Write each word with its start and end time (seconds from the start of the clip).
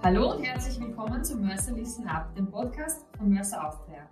Hallo 0.00 0.30
und 0.30 0.44
herzlich 0.44 0.80
willkommen 0.80 1.24
zu 1.24 1.36
Mercer 1.36 1.72
Listen 1.72 2.06
Up, 2.06 2.32
dem 2.36 2.48
Podcast 2.48 3.04
von 3.16 3.30
Mercer 3.30 3.66
Austria. 3.66 4.08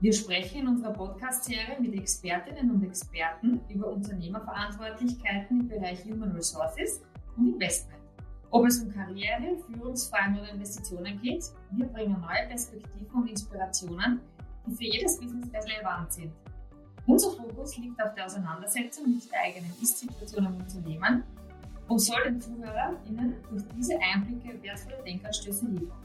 Wir 0.00 0.14
sprechen 0.14 0.62
in 0.62 0.68
unserer 0.68 0.94
Podcast-Serie 0.94 1.78
mit 1.78 1.92
Expertinnen 1.92 2.70
und 2.70 2.82
Experten 2.82 3.60
über 3.68 3.88
Unternehmerverantwortlichkeiten 3.88 5.60
im 5.60 5.68
Bereich 5.68 6.02
Human 6.06 6.32
Resources 6.32 7.02
und 7.36 7.52
Investment. 7.52 8.00
Ob 8.50 8.66
es 8.66 8.82
um 8.82 8.90
Karriere, 8.90 9.58
Führungsfragen 9.66 10.38
oder 10.38 10.52
Investitionen 10.52 11.20
geht, 11.20 11.44
wir 11.72 11.86
bringen 11.88 12.18
neue 12.18 12.48
Perspektiven 12.48 13.14
und 13.14 13.28
Inspirationen, 13.28 14.22
die 14.66 14.74
für 14.74 14.84
jedes 14.84 15.20
Business 15.20 15.50
relevant 15.52 16.10
sind. 16.14 16.32
Unser 17.06 17.32
Fokus 17.32 17.76
liegt 17.76 18.02
auf 18.02 18.14
der 18.14 18.24
Auseinandersetzung 18.24 19.12
mit 19.12 19.30
der 19.30 19.40
eigenen 19.42 19.72
Ist-Situation 19.82 20.46
im 20.46 20.56
Unternehmen 20.56 21.24
und 21.90 21.98
soll 21.98 22.22
den 22.24 22.40
ZuhörerInnen 22.40 23.34
durch 23.50 23.64
diese 23.76 23.98
Einblicke 24.00 24.62
wertvolle 24.62 25.02
Denkanstöße 25.04 25.66
liefern. 25.66 25.98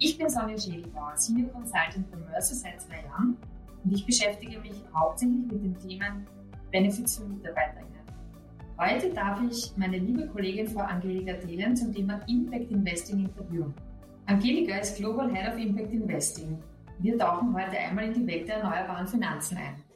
Ich 0.00 0.18
bin 0.18 0.28
Sonja 0.28 0.58
Schädelbauer, 0.58 1.16
Senior 1.16 1.48
Consultant 1.50 2.10
bei 2.10 2.18
Mercer 2.18 2.56
seit 2.56 2.80
zwei 2.80 3.04
Jahren 3.04 3.36
und 3.84 3.92
ich 3.92 4.04
beschäftige 4.04 4.58
mich 4.58 4.82
hauptsächlich 4.92 5.46
mit 5.46 5.62
den 5.62 5.78
Themen 5.78 6.26
Benefits 6.72 7.18
für 7.18 7.24
MitarbeiterInnen. 7.24 7.86
Heute 8.78 9.10
darf 9.10 9.40
ich 9.48 9.72
meine 9.76 9.98
liebe 9.98 10.26
Kollegin 10.26 10.66
Frau 10.66 10.80
Angelika 10.80 11.34
Thelen 11.34 11.76
zum 11.76 11.94
Thema 11.94 12.20
Impact 12.26 12.72
Investing 12.72 13.20
interviewen. 13.20 13.72
Angelika 14.26 14.76
ist 14.78 14.96
Global 14.96 15.32
Head 15.32 15.52
of 15.52 15.58
Impact 15.58 15.92
Investing. 15.92 16.58
Wir 16.98 17.16
tauchen 17.16 17.54
heute 17.54 17.78
einmal 17.78 18.06
in 18.06 18.14
die 18.14 18.26
Welt 18.26 18.48
der 18.48 18.56
erneuerbaren 18.56 19.06
Finanzen 19.06 19.56
ein. 19.56 19.89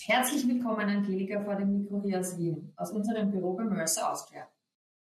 Herzlich 0.00 0.46
willkommen, 0.46 0.88
Angelika, 0.88 1.42
vor 1.42 1.56
dem 1.56 1.72
Mikro 1.72 2.02
hier 2.02 2.20
aus 2.20 2.38
Wien, 2.38 2.72
aus 2.76 2.92
unserem 2.92 3.30
Büro 3.30 3.54
bei 3.54 3.64
Mercer 3.64 4.12
Austria. 4.12 4.46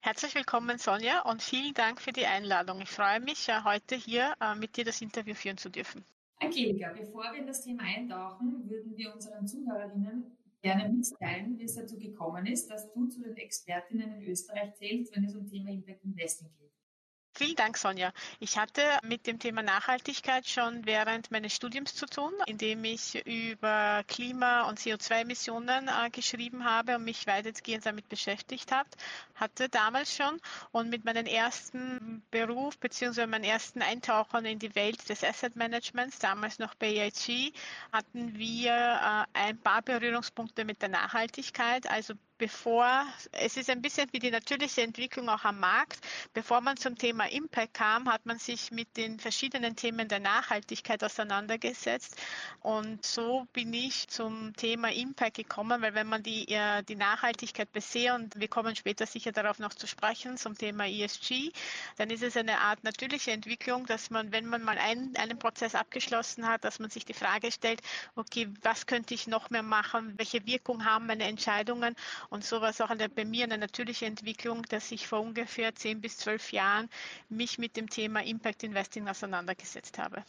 Herzlich 0.01 0.35
willkommen, 0.35 0.79
Sonja, 0.79 1.23
und 1.23 1.43
vielen 1.43 1.75
Dank 1.75 2.01
für 2.01 2.13
die 2.13 2.25
Einladung. 2.25 2.81
Ich 2.81 2.89
freue 2.89 3.21
mich, 3.21 3.49
heute 3.65 3.97
hier 3.97 4.35
äh, 4.41 4.55
mit 4.55 4.77
dir 4.77 4.85
das 4.85 5.03
Interview 5.03 5.35
führen 5.35 5.59
zu 5.59 5.69
dürfen. 5.69 6.05
Angelika, 6.37 6.93
bevor 6.97 7.25
wir 7.33 7.41
in 7.41 7.47
das 7.47 7.63
Thema 7.63 7.83
eintauchen, 7.83 8.71
würden 8.71 8.97
wir 8.97 9.13
unseren 9.13 9.47
Zuhörerinnen 9.47 10.39
gerne 10.63 10.89
mitteilen, 10.89 11.59
wie 11.59 11.65
es 11.65 11.75
dazu 11.75 11.99
gekommen 11.99 12.47
ist, 12.47 12.71
dass 12.71 12.91
du 12.93 13.07
zu 13.09 13.21
den 13.21 13.37
Expertinnen 13.37 14.21
in 14.21 14.29
Österreich 14.29 14.75
zählst, 14.77 15.15
wenn 15.15 15.25
es 15.25 15.35
um 15.35 15.47
Thema 15.47 15.71
Impact 15.71 16.05
Investing 16.05 16.51
geht. 16.59 16.73
Vielen 17.39 17.55
Dank, 17.55 17.79
Sonja. 17.79 18.13
Ich 18.41 18.59
hatte 18.59 18.83
mit 19.05 19.29
dem 19.29 19.39
Thema 19.39 19.63
Nachhaltigkeit 19.63 20.45
schon 20.49 20.85
während 20.87 21.31
meines 21.31 21.55
Studiums 21.55 21.95
zu 21.95 22.07
tun, 22.07 22.33
indem 22.47 22.83
ich 22.83 23.25
über 23.29 24.03
Klima- 24.09 24.63
und 24.69 24.81
CO2-Emissionen 24.81 25.87
äh, 25.87 26.11
geschrieben 26.11 26.65
habe 26.65 26.97
und 26.97 27.05
mich 27.05 27.29
weitestgehend 27.29 27.87
damit 27.87 28.09
beschäftigt 28.09 28.73
habe. 28.73 28.89
Hatte 29.37 29.69
damals 29.69 30.17
schon 30.17 30.41
und 30.73 30.91
mit 30.91 31.05
meinem 31.05 31.27
ersten 31.27 32.25
Beruf 32.33 32.77
bzw. 32.79 33.29
meinen 33.29 33.45
ersten 33.45 33.83
Eintauchen 33.83 34.45
in 34.45 34.59
die 34.59 34.75
Welt 34.75 35.09
des 35.09 35.23
Asset 35.23 35.55
Managements, 35.55 36.19
damals 36.19 36.59
noch 36.59 36.75
bei 36.75 36.89
EIG, 36.89 37.53
hatten 37.93 38.37
wir 38.37 38.73
äh, 38.73 39.39
ein 39.39 39.59
paar 39.59 39.83
Berührungspunkte 39.83 40.65
mit 40.65 40.83
der 40.83 40.89
Nachhaltigkeit, 40.89 41.89
also 41.89 42.15
bevor, 42.39 43.05
es 43.33 43.57
ist 43.57 43.69
ein 43.69 43.83
bisschen 43.83 44.09
wie 44.13 44.21
die 44.21 44.31
natürliche 44.31 44.83
Entwicklung 44.83 45.29
auch 45.29 45.45
am 45.45 45.61
Markt. 45.61 45.99
Bevor 46.33 46.61
man 46.61 46.77
zum 46.77 46.97
Thema 46.97 47.31
Impact 47.31 47.75
kam, 47.75 48.11
hat 48.11 48.25
man 48.25 48.39
sich 48.39 48.71
mit 48.71 48.97
den 48.97 49.19
verschiedenen 49.19 49.77
Themen 49.77 50.09
der 50.09 50.21
Nachhaltigkeit 50.21 51.03
auseinandergesetzt. 51.05 52.17
Und 52.61 53.05
so 53.05 53.47
bin 53.53 53.75
ich 53.75 54.09
zum 54.09 54.55
Thema 54.55 54.93
Impact 54.93 55.37
gekommen, 55.37 55.83
weil 55.83 55.95
wenn 55.95 56.07
man 56.07 56.23
die, 56.23 56.47
die 56.89 56.97
Nachhaltigkeit 56.97 57.71
besehe, 57.73 58.15
und 58.15 58.39
wir 58.39 58.49
kommen 58.49 58.77
später 58.77 59.07
sicher 59.07 59.33
darauf 59.33 59.59
noch 59.59 59.75
zu 59.75 59.87
sprechen, 59.87 60.37
zum 60.37 60.57
Thema 60.57 60.87
ESG, 60.87 61.53
dann 61.97 62.11
ist 62.11 62.23
es 62.23 62.37
eine 62.37 62.61
Art 62.61 62.85
natürliche 62.85 63.33
Entwicklung, 63.33 63.87
dass 63.87 64.11
man, 64.11 64.33
wenn 64.33 64.47
man 64.47 64.63
mal 64.63 64.79
einen, 64.79 65.17
einen 65.17 65.39
Prozess 65.39 65.75
abgeschlossen 65.75 66.47
hat, 66.47 66.65
dass 66.65 66.79
man 66.79 66.91
sich 66.91 67.05
die 67.05 67.15
Frage 67.15 67.51
stellt, 67.51 67.81
okay, 68.15 68.49
was 68.63 68.87
könnte 68.87 69.15
ich 69.15 69.27
noch 69.27 69.51
mehr 69.51 69.63
machen? 69.63 70.15
Welche 70.17 70.47
Wirkung 70.47 70.85
haben 70.85 71.07
meine 71.07 71.25
Entscheidungen? 71.25 71.97
Und 72.31 72.45
so 72.45 72.61
war 72.61 72.71
es 72.71 72.81
auch 72.81 72.95
bei 73.15 73.25
mir 73.25 73.45
eine 73.45 73.59
natürliche 73.59 74.07
Entwicklung, 74.07 74.63
dass 74.69 74.93
ich 74.93 75.07
vor 75.07 75.21
ungefähr 75.21 75.75
zehn 75.75 76.01
bis 76.01 76.19
zwölf 76.19 76.53
Jahren 76.53 76.89
mich 77.29 77.59
mit 77.59 77.77
dem 77.77 77.89
Thema 77.89 78.23
Impact 78.23 78.63
Investing 78.63 79.09
auseinandergesetzt 79.09 79.99
habe. 79.99 80.25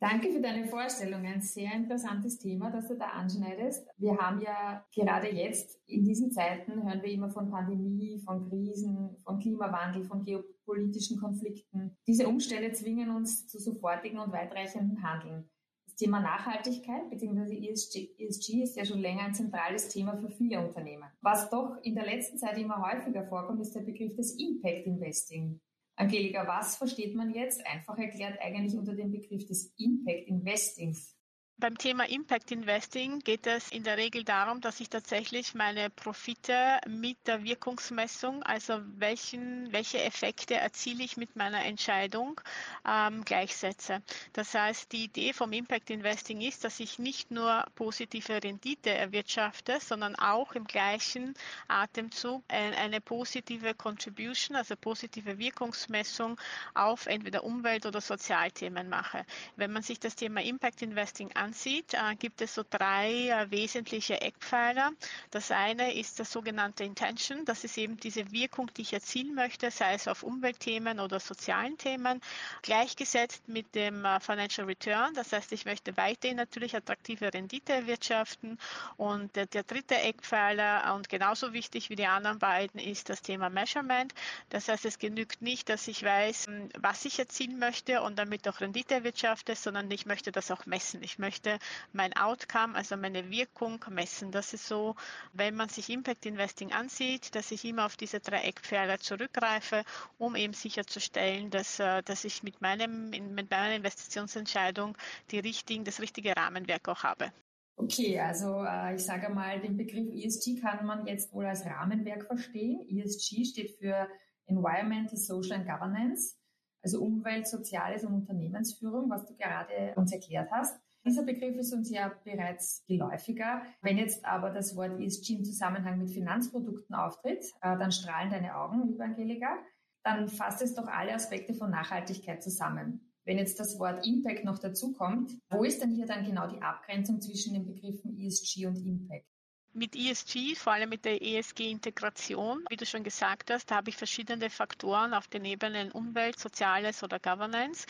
Danke 0.00 0.30
für 0.30 0.40
deine 0.40 0.66
Vorstellung. 0.66 1.24
Ein 1.24 1.40
sehr 1.40 1.72
interessantes 1.72 2.38
Thema, 2.38 2.70
das 2.70 2.88
du 2.88 2.94
da 2.94 3.06
anschneidest. 3.06 3.88
Wir 3.96 4.18
haben 4.18 4.38
ja 4.40 4.84
gerade 4.94 5.30
jetzt 5.30 5.80
in 5.86 6.04
diesen 6.04 6.30
Zeiten 6.30 6.82
hören 6.82 7.02
wir 7.02 7.10
immer 7.10 7.30
von 7.30 7.50
Pandemie, 7.50 8.20
von 8.22 8.46
Krisen, 8.48 9.16
von 9.24 9.38
Klimawandel, 9.38 10.04
von 10.04 10.22
geopolitischen 10.22 11.18
Konflikten. 11.18 11.96
Diese 12.06 12.28
Umstände 12.28 12.72
zwingen 12.72 13.16
uns 13.16 13.46
zu 13.46 13.58
sofortigen 13.58 14.18
und 14.18 14.32
weitreichenden 14.32 15.02
Handeln. 15.02 15.48
Thema 15.96 16.20
Nachhaltigkeit 16.20 17.08
bzw. 17.10 17.68
ESG, 17.68 18.10
ESG 18.18 18.62
ist 18.62 18.76
ja 18.76 18.84
schon 18.84 19.00
länger 19.00 19.22
ein 19.22 19.34
zentrales 19.34 19.88
Thema 19.88 20.16
für 20.16 20.30
viele 20.30 20.60
Unternehmen. 20.60 21.08
Was 21.20 21.50
doch 21.50 21.76
in 21.82 21.94
der 21.94 22.06
letzten 22.06 22.38
Zeit 22.38 22.58
immer 22.58 22.82
häufiger 22.82 23.24
vorkommt, 23.24 23.60
ist 23.60 23.74
der 23.74 23.82
Begriff 23.82 24.14
des 24.14 24.38
Impact 24.38 24.86
Investing. 24.86 25.60
Angelika, 25.96 26.46
was 26.46 26.76
versteht 26.76 27.14
man 27.14 27.32
jetzt 27.32 27.64
einfach 27.66 27.96
erklärt 27.96 28.38
eigentlich 28.40 28.76
unter 28.76 28.94
dem 28.94 29.12
Begriff 29.12 29.46
des 29.46 29.72
Impact 29.76 30.26
Investings? 30.26 31.16
Beim 31.56 31.78
Thema 31.78 32.06
Impact 32.08 32.50
Investing 32.50 33.20
geht 33.20 33.46
es 33.46 33.70
in 33.70 33.84
der 33.84 33.96
Regel 33.96 34.24
darum, 34.24 34.60
dass 34.60 34.80
ich 34.80 34.90
tatsächlich 34.90 35.54
meine 35.54 35.88
Profite 35.88 36.80
mit 36.88 37.16
der 37.28 37.44
Wirkungsmessung, 37.44 38.42
also 38.42 38.80
welchen, 38.98 39.72
welche 39.72 40.02
Effekte 40.02 40.56
erziele 40.56 41.04
ich 41.04 41.16
mit 41.16 41.36
meiner 41.36 41.64
Entscheidung, 41.64 42.40
ähm, 42.86 43.24
gleichsetze. 43.24 44.02
Das 44.32 44.52
heißt, 44.52 44.90
die 44.90 45.04
Idee 45.04 45.32
vom 45.32 45.52
Impact 45.52 45.90
Investing 45.90 46.40
ist, 46.40 46.64
dass 46.64 46.80
ich 46.80 46.98
nicht 46.98 47.30
nur 47.30 47.64
positive 47.76 48.42
Rendite 48.42 48.90
erwirtschafte, 48.90 49.78
sondern 49.80 50.16
auch 50.16 50.52
im 50.56 50.64
gleichen 50.64 51.34
Atemzug 51.68 52.42
eine 52.48 53.00
positive 53.00 53.74
Contribution, 53.74 54.56
also 54.56 54.74
positive 54.76 55.38
Wirkungsmessung 55.38 56.38
auf 56.74 57.06
entweder 57.06 57.44
Umwelt- 57.44 57.86
oder 57.86 58.00
Sozialthemen 58.00 58.88
mache. 58.88 59.24
Wenn 59.54 59.72
man 59.72 59.82
sich 59.82 60.00
das 60.00 60.16
Thema 60.16 60.42
Impact 60.42 60.82
Investing 60.82 61.30
anschaut, 61.32 61.43
ansieht, 61.44 61.94
äh, 61.94 62.16
gibt 62.16 62.40
es 62.40 62.54
so 62.54 62.64
drei 62.68 63.28
äh, 63.28 63.50
wesentliche 63.50 64.20
Eckpfeiler. 64.20 64.92
Das 65.30 65.50
eine 65.50 65.94
ist 65.94 66.18
das 66.18 66.32
sogenannte 66.32 66.84
Intention. 66.84 67.44
Das 67.44 67.64
ist 67.64 67.76
eben 67.78 67.96
diese 67.98 68.32
Wirkung, 68.32 68.70
die 68.74 68.82
ich 68.82 68.92
erzielen 68.92 69.34
möchte, 69.34 69.70
sei 69.70 69.94
es 69.94 70.08
auf 70.08 70.22
Umweltthemen 70.22 71.00
oder 71.00 71.20
sozialen 71.20 71.76
Themen, 71.78 72.20
gleichgesetzt 72.62 73.48
mit 73.48 73.74
dem 73.74 74.04
äh, 74.04 74.20
Financial 74.20 74.66
Return. 74.66 75.14
Das 75.14 75.32
heißt, 75.32 75.52
ich 75.52 75.64
möchte 75.64 75.96
weiterhin 75.96 76.36
natürlich 76.36 76.74
attraktive 76.74 77.32
Rendite 77.32 77.72
erwirtschaften. 77.74 78.58
Und 78.96 79.36
der, 79.36 79.46
der 79.46 79.64
dritte 79.64 79.96
Eckpfeiler 79.96 80.94
und 80.94 81.08
genauso 81.08 81.52
wichtig 81.52 81.90
wie 81.90 81.96
die 81.96 82.06
anderen 82.06 82.38
beiden 82.38 82.80
ist 82.80 83.08
das 83.10 83.22
Thema 83.22 83.50
Measurement. 83.50 84.14
Das 84.48 84.68
heißt, 84.68 84.84
es 84.84 84.98
genügt 84.98 85.42
nicht, 85.42 85.68
dass 85.68 85.88
ich 85.88 86.02
weiß, 86.02 86.46
hm, 86.46 86.68
was 86.78 87.04
ich 87.04 87.18
erzielen 87.18 87.58
möchte 87.58 88.02
und 88.02 88.18
damit 88.18 88.48
auch 88.48 88.60
Rendite 88.60 88.94
erwirtschafte, 88.94 89.54
sondern 89.54 89.90
ich 89.90 90.06
möchte 90.06 90.32
das 90.32 90.50
auch 90.50 90.66
messen. 90.66 91.02
Ich 91.02 91.18
möchte 91.18 91.33
möchte 91.34 91.58
mein 91.92 92.12
Outcome, 92.16 92.76
also 92.76 92.96
meine 92.96 93.28
Wirkung 93.28 93.84
messen. 93.90 94.30
Das 94.30 94.54
ist 94.54 94.68
so, 94.68 94.94
wenn 95.32 95.56
man 95.56 95.68
sich 95.68 95.90
Impact 95.90 96.26
Investing 96.26 96.72
ansieht, 96.72 97.34
dass 97.34 97.50
ich 97.50 97.64
immer 97.64 97.86
auf 97.86 97.96
diese 97.96 98.20
drei 98.20 98.42
Eckpfeiler 98.42 99.00
zurückgreife, 99.00 99.82
um 100.16 100.36
eben 100.36 100.52
sicherzustellen, 100.52 101.50
dass, 101.50 101.80
äh, 101.80 102.02
dass 102.04 102.24
ich 102.24 102.44
mit, 102.44 102.62
meinem, 102.62 103.10
mit 103.10 103.50
meiner 103.50 103.74
Investitionsentscheidung 103.74 104.96
die 105.32 105.40
richtigen, 105.40 105.82
das 105.82 106.00
richtige 106.00 106.36
Rahmenwerk 106.36 106.88
auch 106.88 107.02
habe. 107.02 107.32
Okay, 107.76 108.20
also 108.20 108.62
äh, 108.62 108.94
ich 108.94 109.04
sage 109.04 109.28
mal, 109.28 109.60
den 109.60 109.76
Begriff 109.76 110.06
ESG 110.14 110.60
kann 110.60 110.86
man 110.86 111.04
jetzt 111.08 111.32
wohl 111.32 111.46
als 111.46 111.66
Rahmenwerk 111.66 112.26
verstehen. 112.26 112.86
ESG 112.88 113.44
steht 113.44 113.72
für 113.80 114.08
Environmental, 114.46 115.16
Social 115.16 115.58
and 115.58 115.68
Governance, 115.68 116.36
also 116.80 117.02
Umwelt, 117.02 117.48
Soziales 117.48 118.04
und 118.04 118.14
Unternehmensführung, 118.14 119.10
was 119.10 119.26
du 119.26 119.34
gerade 119.34 119.94
uns 119.96 120.12
erklärt 120.12 120.48
hast. 120.52 120.83
Dieser 121.06 121.22
Begriff 121.22 121.56
ist 121.56 121.74
uns 121.74 121.90
ja 121.90 122.12
bereits 122.24 122.82
geläufiger. 122.86 123.62
Wenn 123.82 123.98
jetzt 123.98 124.24
aber 124.24 124.50
das 124.50 124.74
Wort 124.74 124.98
ESG 124.98 125.34
im 125.34 125.44
Zusammenhang 125.44 125.98
mit 125.98 126.10
Finanzprodukten 126.10 126.94
auftritt, 126.94 127.44
äh, 127.60 127.76
dann 127.76 127.92
strahlen 127.92 128.30
deine 128.30 128.56
Augen, 128.56 128.88
liebe 128.88 129.04
Angelika. 129.04 129.58
Dann 130.02 130.28
fasst 130.28 130.62
es 130.62 130.74
doch 130.74 130.86
alle 130.86 131.14
Aspekte 131.14 131.52
von 131.52 131.70
Nachhaltigkeit 131.70 132.42
zusammen. 132.42 133.12
Wenn 133.24 133.38
jetzt 133.38 133.60
das 133.60 133.78
Wort 133.78 134.06
Impact 134.06 134.44
noch 134.44 134.58
dazu 134.58 134.92
kommt, 134.92 135.32
wo 135.50 135.62
ist 135.62 135.82
denn 135.82 135.94
hier 135.94 136.06
dann 136.06 136.24
genau 136.24 136.46
die 136.46 136.62
Abgrenzung 136.62 137.20
zwischen 137.20 137.52
den 137.52 137.66
Begriffen 137.66 138.18
ESG 138.18 138.66
und 138.66 138.76
Impact? 138.76 139.33
Mit 139.76 139.96
ESG, 139.96 140.54
vor 140.54 140.72
allem 140.72 140.88
mit 140.88 141.04
der 141.04 141.20
ESG-Integration, 141.20 142.64
wie 142.70 142.76
du 142.76 142.86
schon 142.86 143.02
gesagt 143.02 143.50
hast, 143.50 143.72
da 143.72 143.74
habe 143.74 143.90
ich 143.90 143.96
verschiedene 143.96 144.48
Faktoren 144.48 145.12
auf 145.12 145.26
den 145.26 145.44
Ebenen 145.44 145.90
Umwelt, 145.90 146.38
Soziales 146.38 147.02
oder 147.02 147.18
Governance. 147.18 147.84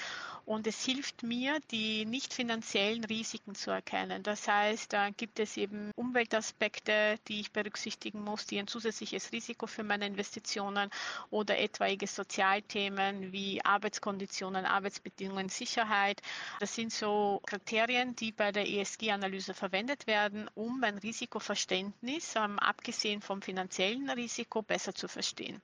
Und 0.47 0.67
es 0.67 0.83
hilft 0.83 1.23
mir, 1.23 1.61
die 1.71 2.07
nicht 2.07 2.33
finanziellen 2.33 3.05
Risiken 3.05 3.55
zu 3.55 3.71
erkennen. 3.71 4.23
Das 4.23 4.49
heißt, 4.49 4.95
da 4.95 5.11
gibt 5.11 5.39
es 5.39 5.59
eben 5.59 5.91
Umweltaspekte, 5.95 7.19
die 7.29 7.41
ich 7.41 7.53
berücksichtigen 7.53 8.23
muss, 8.25 8.47
die 8.47 8.59
ein 8.59 8.67
zusätzliches 8.67 9.33
Risiko 9.33 9.67
für 9.67 9.85
meine 9.85 10.07
Investitionen 10.07 10.89
oder 11.29 11.59
etwaige 11.59 12.07
Sozialthemen 12.07 13.31
wie 13.33 13.63
Arbeitskonditionen, 13.63 14.65
Arbeitsbedingungen, 14.65 15.51
Sicherheit. 15.51 16.23
Das 16.61 16.75
sind 16.75 16.93
so 16.95 17.43
Kriterien, 17.47 18.17
die 18.17 18.33
bei 18.33 18.53
der 18.53 18.67
ESG-Analyse 18.67 19.53
verwendet 19.53 20.07
werden, 20.07 20.49
um 20.55 20.83
ein 20.83 20.97
Risikoverständnis 20.97 21.74
Verständnis, 21.75 22.37
ähm, 22.37 22.61
abgesehen 22.61 23.21
vom 23.21 23.43
finanziellen 23.43 24.09
Risiko, 24.11 24.62
besser 24.62 24.94
zu 24.94 25.09
verstehen. 25.09 25.61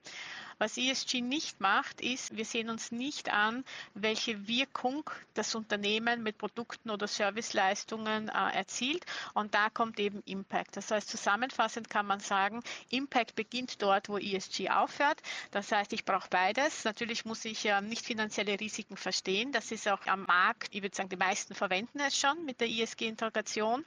Was 0.60 0.76
ESG 0.76 1.22
nicht 1.22 1.58
macht, 1.58 2.02
ist, 2.02 2.36
wir 2.36 2.44
sehen 2.44 2.68
uns 2.68 2.92
nicht 2.92 3.32
an, 3.32 3.64
welche 3.94 4.46
Wirkung 4.46 5.08
das 5.32 5.54
Unternehmen 5.54 6.22
mit 6.22 6.36
Produkten 6.36 6.90
oder 6.90 7.08
Serviceleistungen 7.08 8.28
äh, 8.28 8.32
erzielt. 8.58 9.06
Und 9.32 9.54
da 9.54 9.70
kommt 9.70 9.98
eben 9.98 10.22
Impact. 10.26 10.76
Das 10.76 10.90
heißt, 10.90 11.08
zusammenfassend 11.08 11.88
kann 11.88 12.04
man 12.04 12.20
sagen, 12.20 12.62
Impact 12.90 13.36
beginnt 13.36 13.80
dort, 13.80 14.10
wo 14.10 14.18
ESG 14.18 14.68
aufhört. 14.68 15.22
Das 15.50 15.72
heißt, 15.72 15.94
ich 15.94 16.04
brauche 16.04 16.28
beides. 16.28 16.84
Natürlich 16.84 17.24
muss 17.24 17.46
ich 17.46 17.64
äh, 17.64 17.80
nicht 17.80 18.04
finanzielle 18.04 18.60
Risiken 18.60 18.98
verstehen. 18.98 19.52
Das 19.52 19.72
ist 19.72 19.88
auch 19.88 20.06
am 20.08 20.24
Markt, 20.24 20.74
ich 20.74 20.82
würde 20.82 20.94
sagen, 20.94 21.08
die 21.08 21.16
meisten 21.16 21.54
verwenden 21.54 22.00
es 22.00 22.18
schon 22.18 22.44
mit 22.44 22.60
der 22.60 22.68
ESG-Integration. 22.68 23.82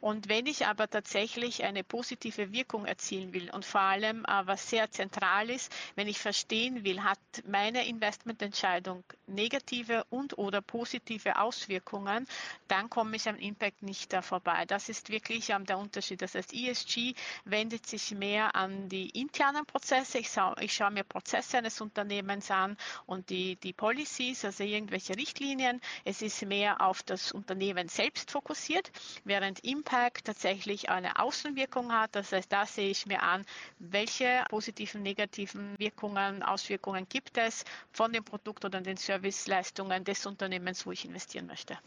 Und 0.00 0.28
wenn 0.28 0.44
ich 0.44 0.66
aber 0.66 0.90
tatsächlich 0.90 1.64
eine 1.64 1.84
positive 1.84 2.52
Wirkung 2.52 2.84
erzielen 2.84 3.32
will 3.32 3.50
und 3.50 3.64
vor 3.64 3.80
allem, 3.80 4.26
äh, 4.26 4.46
was 4.46 4.68
sehr 4.68 4.90
zentral 4.90 5.48
ist, 5.48 5.72
wenn 5.94 6.06
ich 6.06 6.17
verstehen 6.18 6.84
will, 6.84 7.02
hat 7.02 7.18
meine 7.46 7.86
Investmententscheidung 7.86 9.04
negative 9.26 10.04
und 10.10 10.36
oder 10.38 10.60
positive 10.60 11.38
Auswirkungen, 11.38 12.26
dann 12.68 12.90
komme 12.90 13.16
ich 13.16 13.28
am 13.28 13.36
Impact 13.36 13.82
nicht 13.82 14.12
da 14.12 14.22
vorbei. 14.22 14.64
Das 14.66 14.88
ist 14.88 15.10
wirklich 15.10 15.46
der 15.46 15.78
Unterschied. 15.78 16.22
Das 16.22 16.34
heißt, 16.34 16.52
ESG 16.52 17.14
wendet 17.44 17.86
sich 17.86 18.10
mehr 18.12 18.54
an 18.54 18.88
die 18.88 19.10
internen 19.10 19.66
Prozesse. 19.66 20.18
Ich, 20.18 20.28
schaue, 20.28 20.56
ich 20.60 20.72
schaue 20.72 20.90
mir 20.90 21.04
Prozesse 21.04 21.58
eines 21.58 21.80
Unternehmens 21.80 22.50
an 22.50 22.76
und 23.06 23.30
die, 23.30 23.56
die 23.56 23.72
Policies, 23.72 24.44
also 24.44 24.64
irgendwelche 24.64 25.16
Richtlinien. 25.16 25.80
Es 26.04 26.22
ist 26.22 26.44
mehr 26.44 26.80
auf 26.80 27.02
das 27.02 27.32
Unternehmen 27.32 27.88
selbst 27.88 28.30
fokussiert, 28.30 28.90
während 29.24 29.60
Impact 29.64 30.24
tatsächlich 30.26 30.88
eine 30.90 31.18
Außenwirkung 31.18 31.92
hat. 31.92 32.14
Das 32.14 32.32
heißt, 32.32 32.52
da 32.52 32.66
sehe 32.66 32.90
ich 32.90 33.06
mir 33.06 33.22
an, 33.22 33.44
welche 33.78 34.44
positiven, 34.48 35.02
negativen 35.02 35.78
Wirkungen 35.78 36.07
Wirkungen, 36.08 36.42
Auswirkungen 36.42 37.06
gibt 37.08 37.36
es 37.36 37.64
von 37.92 38.12
dem 38.12 38.24
Produkt 38.24 38.64
oder 38.64 38.80
den 38.80 38.96
Serviceleistungen 38.96 40.04
des 40.04 40.24
Unternehmens, 40.26 40.86
wo 40.86 40.92
ich 40.92 41.04
investieren 41.04 41.46
möchte. 41.46 41.78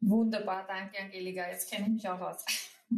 Wunderbar, 0.00 0.66
danke 0.66 1.00
Angelika. 1.00 1.48
Jetzt 1.48 1.70
kenne 1.70 1.86
ich 1.86 1.92
mich 1.94 2.08
auch 2.08 2.20
aus. 2.20 2.44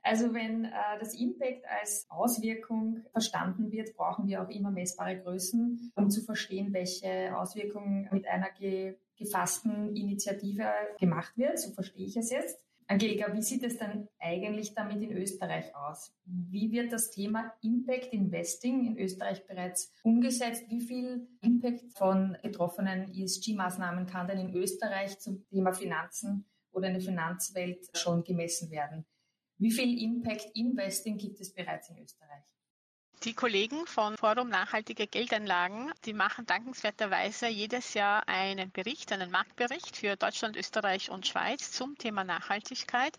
Also 0.00 0.32
wenn 0.32 0.64
äh, 0.64 0.70
das 1.00 1.12
Impact 1.14 1.64
als 1.66 2.06
Auswirkung 2.08 3.04
verstanden 3.10 3.72
wird, 3.72 3.94
brauchen 3.96 4.28
wir 4.28 4.40
auch 4.40 4.48
immer 4.48 4.70
messbare 4.70 5.18
Größen, 5.18 5.92
um 5.96 6.08
zu 6.08 6.22
verstehen, 6.22 6.72
welche 6.72 7.36
Auswirkungen 7.36 8.08
mit 8.12 8.26
einer 8.26 8.50
ge 8.50 8.96
gefassten 9.16 9.96
Initiative 9.96 10.70
gemacht 11.00 11.36
wird. 11.36 11.58
So 11.58 11.72
verstehe 11.72 12.06
ich 12.06 12.16
es 12.16 12.30
jetzt. 12.30 12.58
Angelika, 12.90 13.30
wie 13.34 13.42
sieht 13.42 13.62
es 13.64 13.76
denn 13.76 14.08
eigentlich 14.18 14.74
damit 14.74 15.02
in 15.02 15.12
Österreich 15.12 15.76
aus? 15.76 16.10
Wie 16.24 16.72
wird 16.72 16.90
das 16.90 17.10
Thema 17.10 17.52
Impact 17.60 18.14
Investing 18.14 18.86
in 18.86 18.98
Österreich 18.98 19.46
bereits 19.46 19.92
umgesetzt? 20.02 20.64
Wie 20.70 20.80
viel 20.80 21.28
Impact 21.42 21.92
von 21.98 22.38
getroffenen 22.42 23.12
ESG-Maßnahmen 23.12 24.06
kann 24.06 24.26
denn 24.26 24.38
in 24.38 24.54
Österreich 24.54 25.18
zum 25.18 25.44
Thema 25.50 25.74
Finanzen 25.74 26.46
oder 26.72 26.86
in 26.86 26.94
der 26.94 27.02
Finanzwelt 27.02 27.90
schon 27.94 28.24
gemessen 28.24 28.70
werden? 28.70 29.04
Wie 29.58 29.70
viel 29.70 30.02
Impact 30.02 30.46
Investing 30.54 31.18
gibt 31.18 31.40
es 31.40 31.52
bereits 31.52 31.90
in 31.90 31.98
Österreich? 31.98 32.57
Die 33.24 33.34
Kollegen 33.34 33.84
von 33.88 34.16
Forum 34.16 34.48
Nachhaltige 34.48 35.08
Geldanlagen, 35.08 35.92
die 36.04 36.12
machen 36.12 36.46
dankenswerterweise 36.46 37.48
jedes 37.48 37.94
Jahr 37.94 38.28
einen 38.28 38.70
Bericht, 38.70 39.10
einen 39.10 39.32
Marktbericht 39.32 39.96
für 39.96 40.14
Deutschland, 40.14 40.56
Österreich 40.56 41.10
und 41.10 41.26
Schweiz 41.26 41.72
zum 41.72 41.98
Thema 41.98 42.22
Nachhaltigkeit. 42.22 43.18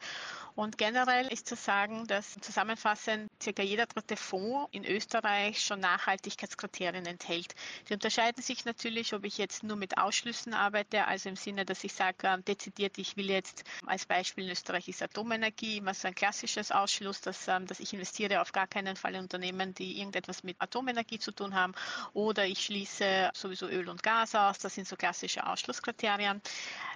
Und 0.56 0.78
generell 0.78 1.28
ist 1.28 1.48
zu 1.48 1.56
sagen, 1.56 2.06
dass 2.08 2.36
zusammenfassend 2.42 3.30
circa 3.42 3.64
jeder 3.64 3.86
dritte 3.86 4.18
Fonds 4.18 4.68
in 4.72 4.84
Österreich 4.84 5.64
schon 5.64 5.80
Nachhaltigkeitskriterien 5.80 7.06
enthält. 7.06 7.56
Die 7.88 7.94
unterscheiden 7.94 8.44
sich 8.44 8.66
natürlich, 8.66 9.14
ob 9.14 9.24
ich 9.24 9.38
jetzt 9.38 9.64
nur 9.64 9.78
mit 9.78 9.98
Ausschlüssen 9.98 10.54
arbeite, 10.54 11.08
also 11.08 11.30
im 11.30 11.38
Sinne, 11.38 11.66
dass 11.66 11.84
ich 11.84 11.94
sage, 11.94 12.28
ähm, 12.28 12.44
dezidiert, 12.44 12.98
ich 12.98 13.16
will 13.16 13.30
jetzt 13.30 13.64
als 13.86 14.06
Beispiel 14.06 14.46
in 14.46 14.52
Österreich 14.52 14.90
ist 14.90 15.02
Atomenergie 15.02 15.78
immer 15.78 15.94
so 15.94 16.10
ein 16.10 16.16
klassisches 16.16 16.72
Ausschluss, 16.72 17.22
dass, 17.22 17.48
ähm, 17.48 17.66
dass 17.66 17.80
ich 17.80 17.94
investiere 17.94 18.42
auf 18.42 18.52
gar 18.52 18.68
keinen 18.68 18.98
Fall 18.98 19.16
in 19.16 19.22
Unternehmen, 19.22 19.74
die 19.74 19.89
irgendetwas 19.98 20.44
mit 20.44 20.56
Atomenergie 20.60 21.20
zu 21.20 21.32
tun 21.32 21.56
haben 21.56 21.74
oder 22.14 22.46
ich 22.46 22.64
schließe 22.64 23.32
sowieso 23.34 23.68
Öl 23.68 23.90
und 23.90 24.04
Gas 24.04 24.36
aus. 24.36 24.60
Das 24.60 24.76
sind 24.76 24.88
so 24.88 24.96
klassische 24.96 25.46
Ausschlusskriterien. 25.46 26.42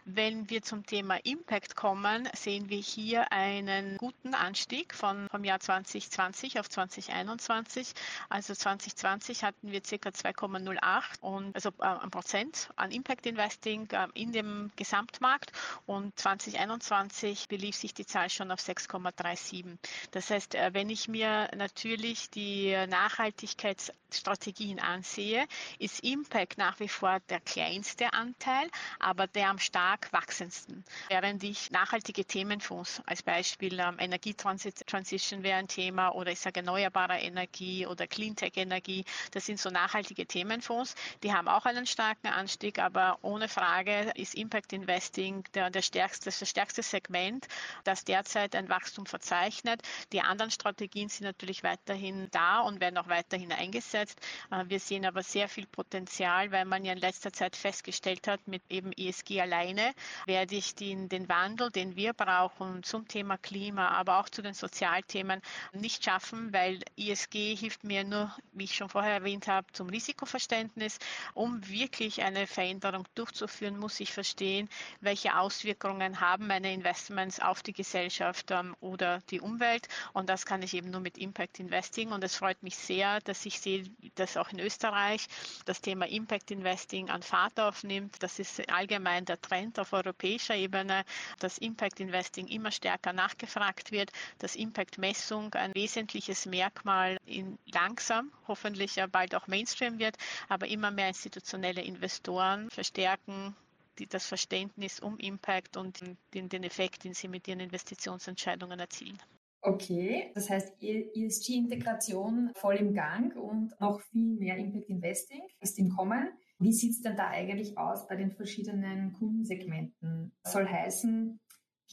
Wenn 0.06 0.50
wir 0.50 0.62
zum 0.62 0.86
Thema 0.86 1.16
Impact 1.24 1.78
kommen, 1.78 2.28
sehen 2.36 2.68
wir 2.68 2.80
hier 2.80 3.32
einen 3.32 3.98
guten 3.98 4.34
Anstieg 4.34 4.94
von, 4.94 5.30
vom 5.30 5.46
Jahr 5.46 5.62
2020 5.62 6.60
auf 6.60 6.70
2021. 6.70 7.94
Also 8.30 8.54
2020 8.54 9.44
hatten 9.46 9.72
wir 9.72 9.80
ca. 9.80 10.10
2,08 10.10 11.20
und 11.22 11.56
also 11.56 11.70
äh, 11.80 12.10
Prozent 12.10 12.70
an 12.76 12.92
Impact 12.92 13.26
Investing 13.26 13.90
äh, 13.92 14.08
in 14.14 14.34
dem 14.34 14.72
Gesamtmarkt 14.76 15.52
und 15.86 16.18
2021 16.20 17.48
belief 17.48 17.76
sich 17.76 17.94
die 17.94 18.06
Zahl 18.06 18.30
schon 18.30 18.52
auf 18.52 18.60
6,37. 18.60 19.78
Das 20.12 20.30
heißt, 20.30 20.56
äh, 20.56 20.74
wenn 20.74 20.90
ich 20.90 21.08
mir 21.08 21.50
natürlich 21.56 22.30
die 22.30 22.76
Nachhaltigkeitsstrategien 22.88 24.80
ansehe, 24.80 25.48
ist 25.80 26.04
Impact 26.04 26.58
nach 26.58 26.80
wie 26.80 26.88
vor 26.88 27.20
der 27.30 27.40
kleinste 27.40 28.14
Anteil, 28.14 28.70
aber 29.00 29.28
der 29.28 29.50
am 29.50 29.60
stark 29.60 30.12
wachsendsten. 30.12 30.84
Während 31.10 31.44
ich 31.44 31.72
nachhaltige 31.72 32.26
Themenfonds 32.26 33.02
als 33.06 33.24
Beispiel 33.24 33.80
ähm, 33.80 33.98
Energietransition 34.00 35.44
wäre 35.44 35.58
ein 35.58 35.68
Thema 35.68 36.10
oder 36.10 36.32
ich 36.32 36.40
sage 36.40 36.60
erneuerbare 36.60 37.20
Energie 37.20 37.86
oder 37.86 38.08
Cleantech-Energie, 38.08 39.06
das 39.32 39.46
sind 39.46 39.60
so 39.60 39.70
nachhaltige 39.70 40.26
Themenfonds, 40.26 40.96
die 41.24 41.34
haben 41.34 41.48
auch 41.48 41.66
einen 41.66 41.86
starken 41.86 42.28
Anstieg, 42.28 42.80
aber 42.80 43.18
ohne 43.22 43.48
Frage 43.48 44.12
ist 44.16 44.36
Impact 44.36 44.74
Investing 44.74 45.44
der, 45.54 45.70
der 45.70 45.82
stärkste, 45.82 46.26
das 46.26 46.50
stärkste 46.50 46.84
Segment, 46.84 47.48
das 47.84 48.04
derzeit 48.06 48.56
ein 48.56 48.70
Wachstum 48.70 49.06
verzeichnet. 49.06 49.82
Die 50.12 50.22
anderen 50.22 50.52
Strategien 50.52 51.10
sind 51.10 51.26
natürlich 51.26 51.64
weiterhin 51.64 52.28
da 52.32 52.62
und 52.62 52.73
werden 52.80 52.98
auch 52.98 53.08
weiterhin 53.08 53.52
eingesetzt. 53.52 54.20
Äh, 54.52 54.66
wir 54.68 54.80
sehen 54.80 55.06
aber 55.06 55.24
sehr 55.24 55.50
viel 55.50 55.68
Potenzial, 55.68 56.52
weil 56.52 56.66
man 56.66 56.86
ja 56.86 56.94
in 56.94 57.00
letzter 57.00 57.32
Zeit 57.32 57.56
festgestellt 57.56 58.28
hat, 58.28 58.48
mit 58.48 58.64
eben 58.70 58.92
ESG 58.94 59.42
alleine 59.42 59.94
werde 60.26 60.56
ich 60.56 60.76
den, 60.76 61.10
den 61.10 61.30
Wandel, 61.30 61.70
den 61.72 61.96
wir 61.96 62.14
brauchen 62.14 62.84
zum 62.84 63.08
Thema 63.08 63.38
Klima, 63.38 63.90
aber 63.90 64.20
auch 64.20 64.30
zu 64.30 64.42
den 64.42 64.54
Sozialthemen 64.54 65.42
nicht 65.74 66.04
schaffen, 66.04 66.54
weil 66.54 66.80
ISG 66.96 67.56
hilft 67.56 67.84
mir 67.84 68.04
nur, 68.04 68.36
wie 68.52 68.66
ich 68.66 68.76
schon 68.76 68.90
vorher 68.90 69.14
erwähnt 69.14 69.48
habe, 69.48 69.68
zum 69.74 69.90
Risikoverständnis. 69.90 71.00
Um 71.34 71.68
wirklich 71.68 72.22
eine 72.24 72.48
Veränderung 72.48 73.08
durchzuführen, 73.16 73.78
muss 73.78 74.00
ich 74.00 74.14
verstehen, 74.14 74.70
welche 75.02 75.38
Auswirkungen 75.38 76.20
haben 76.20 76.48
meine 76.48 76.74
Investments 76.74 77.40
auf 77.40 77.64
die 77.64 77.74
Gesellschaft 77.74 78.52
ähm, 78.52 78.76
oder 78.80 79.20
die 79.30 79.42
Umwelt. 79.42 79.88
Und 80.14 80.30
das 80.30 80.46
kann 80.46 80.62
ich 80.62 80.74
eben 80.74 80.90
nur 80.90 81.02
mit 81.02 81.18
Impact 81.18 81.60
Investing. 81.60 82.12
Und 82.12 82.24
es 82.24 82.36
freut 82.36 82.63
mich 82.64 82.78
sehr, 82.78 83.20
dass 83.22 83.46
ich 83.46 83.60
sehe, 83.60 83.84
dass 84.16 84.38
auch 84.38 84.50
in 84.50 84.60
Österreich 84.60 85.28
das 85.66 85.82
Thema 85.82 86.08
Impact 86.08 86.52
Investing 86.52 87.10
an 87.10 87.22
Fahrt 87.22 87.60
aufnimmt. 87.60 88.22
Das 88.22 88.40
ist 88.40 88.68
allgemein 88.70 89.26
der 89.26 89.42
Trend 89.42 89.80
auf 89.80 89.94
europäischer 89.94 90.56
Ebene, 90.56 91.04
dass 91.40 91.58
Impact 91.58 92.00
Investing 92.00 92.48
immer 92.48 92.72
stärker 92.72 93.14
nachgefragt 93.14 93.92
wird, 93.92 94.12
dass 94.40 94.56
Impact 94.56 94.98
Messung 94.98 95.54
ein 95.54 95.74
wesentliches 95.76 96.46
Merkmal 96.46 97.18
in 97.26 97.58
langsam, 97.72 98.32
hoffentlich 98.48 98.96
ja 98.96 99.08
bald 99.08 99.36
auch 99.36 99.48
Mainstream 99.48 100.00
wird, 100.00 100.18
aber 100.50 100.68
immer 100.68 100.92
mehr 100.92 101.10
institutionelle 101.10 101.82
Investoren 101.82 102.70
verstärken 102.70 103.56
die, 104.00 104.08
das 104.08 104.26
Verständnis 104.26 105.00
um 105.00 105.18
Impact 105.20 105.78
und 105.78 106.02
den, 106.34 106.50
den 106.50 106.64
Effekt, 106.64 107.04
den 107.04 107.14
sie 107.14 107.28
mit 107.28 107.48
ihren 107.48 107.60
Investitionsentscheidungen 107.60 108.80
erzielen. 108.80 109.20
Okay, 109.66 110.32
das 110.36 110.50
heißt 110.50 110.76
ESG-Integration 110.82 112.52
voll 112.56 112.76
im 112.76 112.94
Gang 112.94 113.36
und 113.36 113.74
noch 113.80 114.02
viel 114.02 114.36
mehr 114.36 114.58
Impact 114.58 114.90
Investing 114.90 115.42
ist 115.62 115.80
im 115.80 115.90
Kommen. 115.90 116.28
Wie 116.60 116.74
sieht 116.74 116.92
es 116.92 117.02
denn 117.02 117.16
da 117.16 117.30
eigentlich 117.30 117.78
aus 117.78 118.08
bei 118.08 118.16
den 118.18 118.32
verschiedenen 118.32 119.14
Kundensegmenten? 119.14 120.34
Soll 120.44 120.68
heißen, 120.68 121.40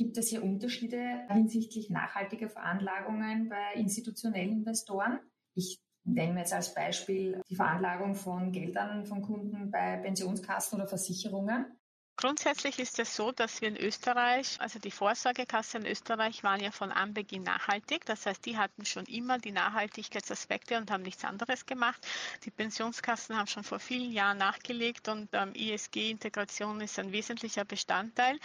Gibt 0.01 0.17
es 0.17 0.29
hier 0.29 0.43
Unterschiede 0.43 1.27
hinsichtlich 1.29 1.91
nachhaltiger 1.91 2.49
Veranlagungen 2.49 3.51
bei 3.51 3.75
institutionellen 3.75 4.53
Investoren? 4.53 5.21
Ich 5.55 5.79
nenne 6.05 6.41
jetzt 6.41 6.55
als 6.55 6.75
Beispiel 6.75 7.43
die 7.51 7.57
Veranlagung 7.57 8.15
von 8.15 8.51
Geldern 8.51 9.05
von 9.05 9.21
Kunden 9.21 9.71
bei 9.71 9.99
Pensionskassen 9.99 10.77
oder 10.81 10.89
Versicherungen. 10.89 11.67
Grundsätzlich 12.21 12.79
ist 12.79 12.99
es 12.99 13.17
so, 13.17 13.33
dass 13.33 13.63
wir 13.63 13.69
in 13.69 13.79
Österreich, 13.79 14.61
also 14.61 14.79
die 14.79 14.91
Vorsorgekassen 14.91 15.87
in 15.87 15.91
Österreich 15.91 16.45
waren 16.45 16.61
ja 16.61 16.71
von 16.71 16.93
Anbeginn 16.93 17.45
nachhaltig. 17.45 18.05
Das 18.05 18.27
heißt, 18.27 18.45
die 18.45 18.59
hatten 18.59 18.85
schon 18.85 19.07
immer 19.07 19.39
die 19.39 19.53
Nachhaltigkeitsaspekte 19.53 20.77
und 20.77 20.91
haben 20.91 21.03
nichts 21.03 21.25
anderes 21.25 21.65
gemacht. 21.65 22.07
Die 22.45 22.51
Pensionskassen 22.51 23.39
haben 23.39 23.47
schon 23.47 23.65
vor 23.65 23.79
vielen 23.79 24.13
Jahren 24.13 24.37
nachgelegt 24.37 25.09
und 25.09 25.31
ähm, 25.33 25.55
ISG-Integration 25.55 26.83
ist 26.83 26.99
ein 26.99 27.11
wesentlicher 27.11 27.65
Bestandteil. 27.65 28.39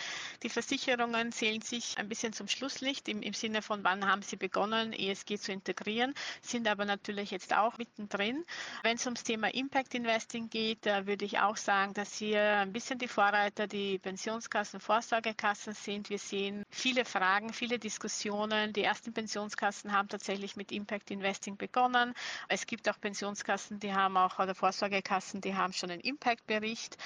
Die 0.43 0.49
Versicherungen 0.49 1.33
zählen 1.33 1.61
sich 1.61 1.97
ein 1.97 2.07
bisschen 2.07 2.31
zum 2.31 2.47
Schlusslicht 2.47 3.09
im, 3.09 3.21
im 3.21 3.33
Sinne 3.33 3.61
von, 3.61 3.83
wann 3.83 4.05
haben 4.09 4.21
sie 4.21 4.37
begonnen, 4.37 4.93
ESG 4.93 5.37
zu 5.37 5.51
integrieren, 5.51 6.13
sind 6.41 6.69
aber 6.69 6.85
natürlich 6.85 7.29
jetzt 7.29 7.53
auch 7.53 7.77
mittendrin. 7.77 8.45
Wenn 8.83 8.95
es 8.95 9.05
ums 9.05 9.23
Thema 9.25 9.53
Impact 9.53 9.93
Investing 9.95 10.49
geht, 10.49 10.85
da 10.85 11.05
würde 11.07 11.25
ich 11.25 11.39
auch 11.39 11.57
sagen, 11.57 11.93
dass 11.93 12.13
hier 12.13 12.59
ein 12.59 12.71
bisschen 12.71 12.99
die 12.99 13.09
Vorreiter 13.09 13.64
die 13.67 13.99
Pensionskassen, 13.99 14.79
Vorsorgekassen 14.79 15.73
sind. 15.73 16.09
Wir 16.09 16.19
sehen 16.19 16.63
viele 16.69 17.05
Fragen, 17.05 17.53
viele 17.53 17.79
Diskussionen. 17.79 18.73
Die 18.73 18.83
ersten 18.83 19.13
Pensionskassen 19.13 19.91
haben 19.91 20.07
tatsächlich 20.07 20.55
mit 20.55 20.71
Impact 20.71 21.11
Investing 21.11 21.57
begonnen. 21.57 22.13
Es 22.47 22.65
gibt 22.65 22.89
auch 22.89 22.99
Pensionskassen, 22.99 23.79
die 23.79 23.93
haben 23.93 24.17
auch, 24.17 24.39
oder 24.39 24.55
Vorsorgekassen, 24.55 25.41
die 25.41 25.55
haben 25.55 25.73
schon 25.73 25.91
einen 25.91 26.01
Impact-Bericht. 26.01 26.97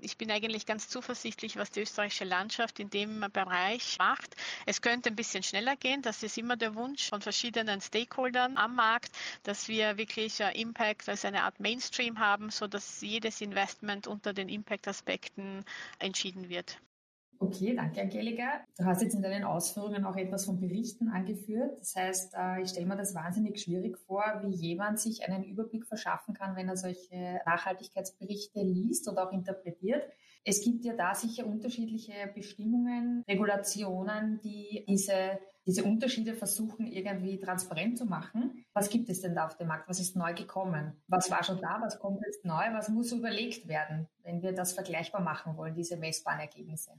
Ich 0.00 0.16
bin 0.16 0.30
eigentlich 0.30 0.66
ganz 0.66 0.88
zuversichtlich, 0.88 1.56
was 1.56 1.70
die 1.70 1.80
österreichische 1.80 2.24
Landschaft 2.24 2.80
in 2.80 2.90
dem 2.90 3.26
Bereich 3.32 3.96
macht. 3.98 4.34
Es 4.66 4.82
könnte 4.82 5.10
ein 5.10 5.16
bisschen 5.16 5.42
schneller 5.42 5.76
gehen. 5.76 6.02
Das 6.02 6.22
ist 6.22 6.38
immer 6.38 6.56
der 6.56 6.74
Wunsch 6.74 7.08
von 7.08 7.20
verschiedenen 7.20 7.80
Stakeholdern 7.80 8.56
am 8.56 8.74
Markt, 8.74 9.10
dass 9.42 9.68
wir 9.68 9.96
wirklich 9.96 10.40
äh, 10.40 10.60
Impact 10.60 11.08
als 11.08 11.24
eine 11.24 11.42
Art 11.44 11.60
Mainstream 11.60 12.18
haben, 12.18 12.50
sodass 12.50 13.00
jedes 13.00 13.40
Investment 13.40 14.06
unter 14.06 14.32
den 14.32 14.48
Impact-Aspekten 14.48 15.64
entschieden 15.98 16.48
wird. 16.48 16.80
Okay, 17.42 17.74
danke 17.74 18.00
Angelika. 18.00 18.60
Du 18.78 18.84
hast 18.84 19.02
jetzt 19.02 19.14
in 19.14 19.22
deinen 19.22 19.42
Ausführungen 19.42 20.04
auch 20.04 20.14
etwas 20.14 20.44
von 20.44 20.60
Berichten 20.60 21.08
angeführt. 21.08 21.76
Das 21.80 21.96
heißt, 21.96 22.34
äh, 22.38 22.62
ich 22.62 22.70
stelle 22.70 22.86
mir 22.86 22.96
das 22.96 23.16
wahnsinnig 23.16 23.60
schwierig 23.60 23.98
vor, 23.98 24.22
wie 24.44 24.54
jemand 24.54 25.00
sich 25.00 25.28
einen 25.28 25.42
Überblick 25.42 25.84
verschaffen 25.84 26.34
kann, 26.34 26.54
wenn 26.54 26.68
er 26.68 26.76
solche 26.76 27.40
Nachhaltigkeitsberichte 27.44 28.60
liest 28.62 29.08
und 29.08 29.18
auch 29.18 29.32
interpretiert. 29.32 30.04
Es 30.44 30.62
gibt 30.62 30.84
ja 30.84 30.94
da 30.94 31.16
sicher 31.16 31.44
unterschiedliche 31.44 32.12
Bestimmungen, 32.32 33.24
Regulationen, 33.26 34.40
die 34.44 34.84
diese, 34.88 35.40
diese 35.66 35.84
Unterschiede 35.84 36.34
versuchen 36.34 36.86
irgendwie 36.86 37.38
transparent 37.38 37.98
zu 37.98 38.04
machen. 38.04 38.64
Was 38.72 38.90
gibt 38.90 39.08
es 39.08 39.20
denn 39.20 39.34
da 39.34 39.46
auf 39.46 39.56
dem 39.56 39.68
Markt? 39.68 39.88
Was 39.88 40.00
ist 40.00 40.16
neu 40.16 40.34
gekommen? 40.34 41.00
Was 41.06 41.30
war 41.30 41.44
schon 41.44 41.60
da? 41.60 41.80
Was 41.80 41.98
kommt 41.98 42.20
jetzt 42.24 42.44
neu? 42.44 42.64
Was 42.72 42.88
muss 42.88 43.12
überlegt 43.12 43.68
werden, 43.68 44.08
wenn 44.22 44.42
wir 44.42 44.52
das 44.52 44.72
vergleichbar 44.72 45.20
machen 45.20 45.56
wollen, 45.56 45.74
diese 45.74 45.96
messbaren 45.96 46.40
Ergebnisse? 46.40 46.92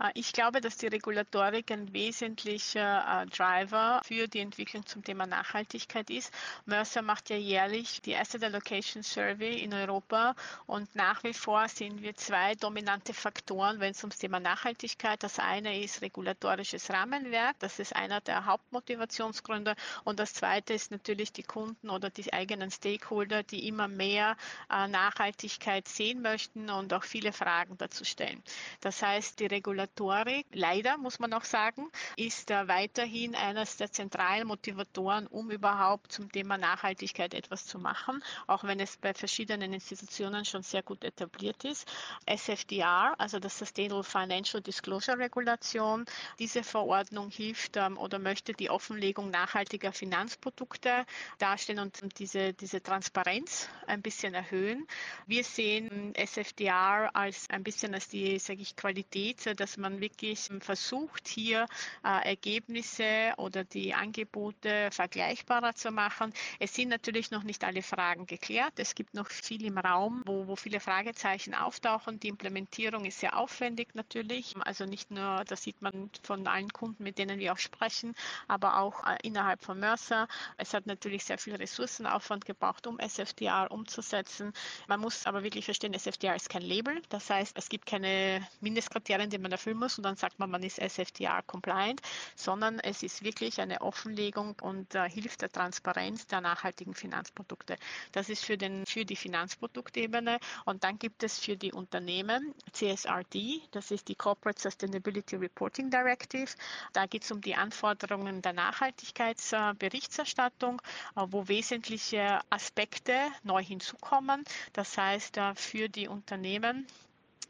Äh, 0.00 0.10
ich 0.14 0.32
glaube, 0.32 0.60
dass 0.60 0.76
die 0.76 0.86
Regulatorik 0.86 1.70
ein 1.70 1.92
wesentlicher 1.92 3.22
äh, 3.22 3.26
Driver 3.26 4.00
für 4.04 4.28
die 4.28 4.40
Entwicklung 4.40 4.86
zum 4.86 5.04
Thema 5.04 5.26
Nachhaltigkeit 5.26 6.10
ist. 6.10 6.32
Mercer 6.66 7.02
macht 7.02 7.30
ja 7.30 7.36
jährlich 7.36 8.02
die 8.02 8.16
Asset 8.16 8.44
Allocation 8.44 9.02
Survey 9.02 9.60
in 9.60 9.72
Europa 9.72 10.34
und 10.66 10.94
nach 10.94 11.22
wie 11.24 11.34
vor 11.34 11.68
sehen 11.68 12.02
wir 12.02 12.14
zwei 12.16 12.54
dominante 12.54 13.14
Faktoren, 13.14 13.80
wenn 13.80 13.92
es 13.92 14.02
ums 14.02 14.18
Thema 14.18 14.40
Nachhaltigkeit. 14.40 15.22
Das 15.22 15.38
eine 15.38 15.80
ist 15.80 16.02
regulatorisches 16.02 16.90
Rahmenwerk, 16.90 17.58
das 17.60 17.78
ist 17.78 17.94
einer 17.94 18.20
der 18.20 18.46
Hauptmotivationsgründe 18.46 19.74
und 20.04 20.18
das 20.18 20.34
zweite 20.34 20.74
ist 20.74 20.90
natürlich 20.90 21.32
die 21.32 21.42
Kunden 21.42 21.90
oder 21.90 22.10
die 22.10 22.32
eigenen 22.32 22.70
Stakeholder, 22.70 23.42
die 23.42 23.68
immer 23.68 23.88
mehr 23.88 24.36
äh, 24.70 24.88
Nachhaltigkeit 24.88 25.86
sehen 25.88 26.22
möchten 26.22 26.70
und 26.70 26.92
auch 26.92 27.04
viele 27.04 27.32
Fragen 27.32 27.76
dazu 27.78 28.04
stellen. 28.04 28.42
Das 28.80 29.02
heißt, 29.02 29.40
die 29.40 29.46
Regulatorik 29.46 29.83
Regulatorik, 29.84 30.46
leider 30.52 30.96
muss 30.96 31.18
man 31.18 31.32
auch 31.34 31.44
sagen, 31.44 31.90
ist 32.16 32.50
äh, 32.50 32.68
weiterhin 32.68 33.34
eines 33.34 33.76
der 33.76 33.92
zentralen 33.92 34.46
Motivatoren, 34.46 35.26
um 35.26 35.50
überhaupt 35.50 36.12
zum 36.12 36.30
Thema 36.32 36.56
Nachhaltigkeit 36.56 37.34
etwas 37.34 37.66
zu 37.66 37.78
machen, 37.78 38.22
auch 38.46 38.64
wenn 38.64 38.80
es 38.80 38.96
bei 38.96 39.12
verschiedenen 39.12 39.72
Institutionen 39.72 40.44
schon 40.44 40.62
sehr 40.62 40.82
gut 40.82 41.04
etabliert 41.04 41.64
ist. 41.64 41.86
SFDR, 42.26 43.14
also 43.18 43.38
das 43.38 43.58
Sustainable 43.58 44.04
Financial 44.04 44.62
Disclosure 44.62 45.18
Regulation, 45.18 46.06
diese 46.38 46.62
Verordnung 46.62 47.30
hilft 47.30 47.76
ähm, 47.76 47.98
oder 47.98 48.18
möchte 48.18 48.54
die 48.54 48.70
Offenlegung 48.70 49.30
nachhaltiger 49.30 49.92
Finanzprodukte 49.92 51.04
darstellen 51.38 51.80
und 51.80 52.18
diese, 52.18 52.54
diese 52.54 52.82
Transparenz 52.82 53.68
ein 53.86 54.00
bisschen 54.00 54.34
erhöhen. 54.34 54.86
Wir 55.26 55.44
sehen 55.44 56.14
SFDR 56.14 57.10
als 57.14 57.50
ein 57.50 57.62
bisschen 57.62 57.94
als 57.94 58.08
die, 58.08 58.38
sage 58.38 58.62
ich, 58.62 58.76
Qualität, 58.76 59.40
das 59.56 59.73
man 59.76 60.00
wirklich 60.00 60.48
versucht, 60.60 61.28
hier 61.28 61.66
äh, 62.04 62.28
Ergebnisse 62.28 63.32
oder 63.36 63.64
die 63.64 63.94
Angebote 63.94 64.88
vergleichbarer 64.90 65.74
zu 65.74 65.90
machen. 65.90 66.32
Es 66.58 66.74
sind 66.74 66.88
natürlich 66.88 67.30
noch 67.30 67.42
nicht 67.42 67.64
alle 67.64 67.82
Fragen 67.82 68.26
geklärt. 68.26 68.74
Es 68.76 68.94
gibt 68.94 69.14
noch 69.14 69.28
viel 69.28 69.64
im 69.64 69.78
Raum, 69.78 70.22
wo, 70.26 70.46
wo 70.46 70.56
viele 70.56 70.80
Fragezeichen 70.80 71.54
auftauchen. 71.54 72.20
Die 72.20 72.28
Implementierung 72.28 73.04
ist 73.04 73.20
sehr 73.20 73.36
aufwendig 73.36 73.94
natürlich. 73.94 74.54
Also 74.64 74.84
nicht 74.84 75.10
nur, 75.10 75.44
das 75.46 75.62
sieht 75.62 75.82
man 75.82 76.10
von 76.22 76.46
allen 76.46 76.72
Kunden, 76.72 77.02
mit 77.02 77.18
denen 77.18 77.38
wir 77.38 77.52
auch 77.52 77.58
sprechen, 77.58 78.14
aber 78.48 78.78
auch 78.78 79.04
äh, 79.06 79.16
innerhalb 79.22 79.62
von 79.62 79.78
Mercer. 79.78 80.28
Es 80.56 80.74
hat 80.74 80.86
natürlich 80.86 81.24
sehr 81.24 81.38
viel 81.38 81.54
Ressourcenaufwand 81.54 82.44
gebraucht, 82.44 82.86
um 82.86 82.98
SFDR 82.98 83.70
umzusetzen. 83.70 84.52
Man 84.88 85.00
muss 85.00 85.26
aber 85.26 85.42
wirklich 85.42 85.64
verstehen, 85.64 85.94
SFDR 85.94 86.36
ist 86.36 86.48
kein 86.48 86.62
Label. 86.62 87.00
Das 87.08 87.30
heißt, 87.30 87.56
es 87.56 87.68
gibt 87.68 87.86
keine 87.86 88.46
Mindestkriterien, 88.60 89.30
die 89.30 89.38
man 89.38 89.52
erfüllen 89.52 89.63
muss 89.72 89.96
und 89.96 90.04
dann 90.04 90.16
sagt 90.16 90.38
man, 90.38 90.50
man 90.50 90.62
ist 90.62 90.78
SFDR 90.78 91.42
compliant, 91.46 92.02
sondern 92.36 92.80
es 92.80 93.02
ist 93.02 93.24
wirklich 93.24 93.60
eine 93.60 93.80
Offenlegung 93.80 94.56
und 94.60 94.94
äh, 94.94 95.08
hilft 95.08 95.40
der 95.40 95.50
Transparenz 95.50 96.26
der 96.26 96.42
nachhaltigen 96.42 96.94
Finanzprodukte. 96.94 97.76
Das 98.12 98.28
ist 98.28 98.44
für, 98.44 98.58
den, 98.58 98.84
für 98.84 99.06
die 99.06 99.16
Finanzproduktebene 99.16 100.38
und 100.66 100.84
dann 100.84 100.98
gibt 100.98 101.22
es 101.22 101.38
für 101.38 101.56
die 101.56 101.72
Unternehmen 101.72 102.54
CSRD, 102.72 103.62
das 103.70 103.90
ist 103.90 104.08
die 104.08 104.14
Corporate 104.14 104.60
Sustainability 104.60 105.36
Reporting 105.36 105.88
Directive. 105.90 106.52
Da 106.92 107.06
geht 107.06 107.24
es 107.24 107.30
um 107.30 107.40
die 107.40 107.54
Anforderungen 107.54 108.42
der 108.42 108.52
Nachhaltigkeitsberichterstattung, 108.52 110.82
äh, 111.16 111.22
wo 111.28 111.48
wesentliche 111.48 112.40
Aspekte 112.50 113.14
neu 113.42 113.62
hinzukommen. 113.62 114.44
Das 114.72 114.98
heißt, 114.98 115.36
äh, 115.36 115.54
für 115.54 115.88
die 115.88 116.08
Unternehmen 116.08 116.88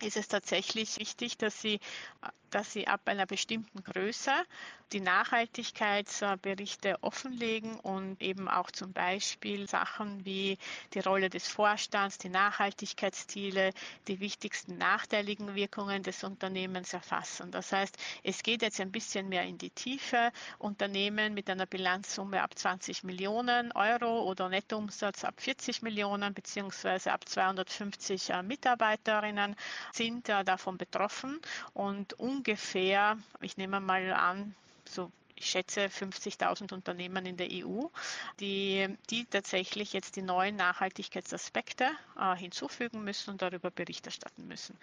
ist 0.02 0.16
es 0.16 0.28
tatsächlich 0.28 0.98
wichtig, 0.98 1.38
dass 1.38 1.60
sie, 1.60 1.80
dass 2.50 2.72
sie 2.72 2.86
ab 2.86 3.02
einer 3.06 3.26
bestimmten 3.26 3.82
Größe 3.82 4.32
die 4.92 5.00
Nachhaltigkeitsberichte 5.00 7.02
offenlegen 7.02 7.78
und 7.80 8.20
eben 8.22 8.48
auch 8.48 8.70
zum 8.70 8.92
Beispiel 8.92 9.68
Sachen 9.68 10.24
wie 10.24 10.58
die 10.92 11.00
Rolle 11.00 11.30
des 11.30 11.48
Vorstands, 11.48 12.18
die 12.18 12.28
Nachhaltigkeitsziele, 12.28 13.72
die 14.08 14.20
wichtigsten 14.20 14.78
nachteiligen 14.78 15.54
Wirkungen 15.54 16.02
des 16.02 16.24
Unternehmens 16.24 16.92
erfassen. 16.92 17.50
Das 17.50 17.72
heißt, 17.72 17.96
es 18.22 18.42
geht 18.42 18.62
jetzt 18.62 18.80
ein 18.80 18.92
bisschen 18.92 19.28
mehr 19.28 19.44
in 19.44 19.58
die 19.58 19.70
Tiefe. 19.70 20.32
Unternehmen 20.58 21.34
mit 21.34 21.50
einer 21.50 21.66
Bilanzsumme 21.66 22.42
ab 22.42 22.56
20 22.56 23.04
Millionen 23.04 23.72
Euro 23.72 24.22
oder 24.22 24.48
Nettoumsatz 24.48 25.24
ab 25.24 25.40
40 25.40 25.82
Millionen 25.82 26.34
beziehungsweise 26.34 27.12
ab 27.12 27.28
250 27.28 28.30
äh, 28.30 28.42
Mitarbeiterinnen 28.42 29.56
sind 29.92 30.28
äh, 30.28 30.44
davon 30.44 30.78
betroffen 30.78 31.40
und 31.72 32.14
ungefähr, 32.14 33.18
ich 33.40 33.56
nehme 33.56 33.80
mal 33.80 34.12
an, 34.12 34.54
so 34.88 35.10
ich 35.36 35.46
schätze 35.50 35.86
50.000 35.86 36.72
Unternehmen 36.72 37.26
in 37.26 37.36
der 37.36 37.48
EU, 37.50 37.86
die, 38.40 38.86
die 39.10 39.24
tatsächlich 39.26 39.92
jetzt 39.92 40.16
die 40.16 40.22
neuen 40.22 40.56
Nachhaltigkeitsaspekte 40.56 41.90
äh, 42.18 42.36
hinzufügen 42.36 43.02
müssen 43.04 43.30
und 43.30 43.42
darüber 43.42 43.70
Bericht 43.70 44.06
erstatten 44.06 44.46
müssen. 44.46 44.76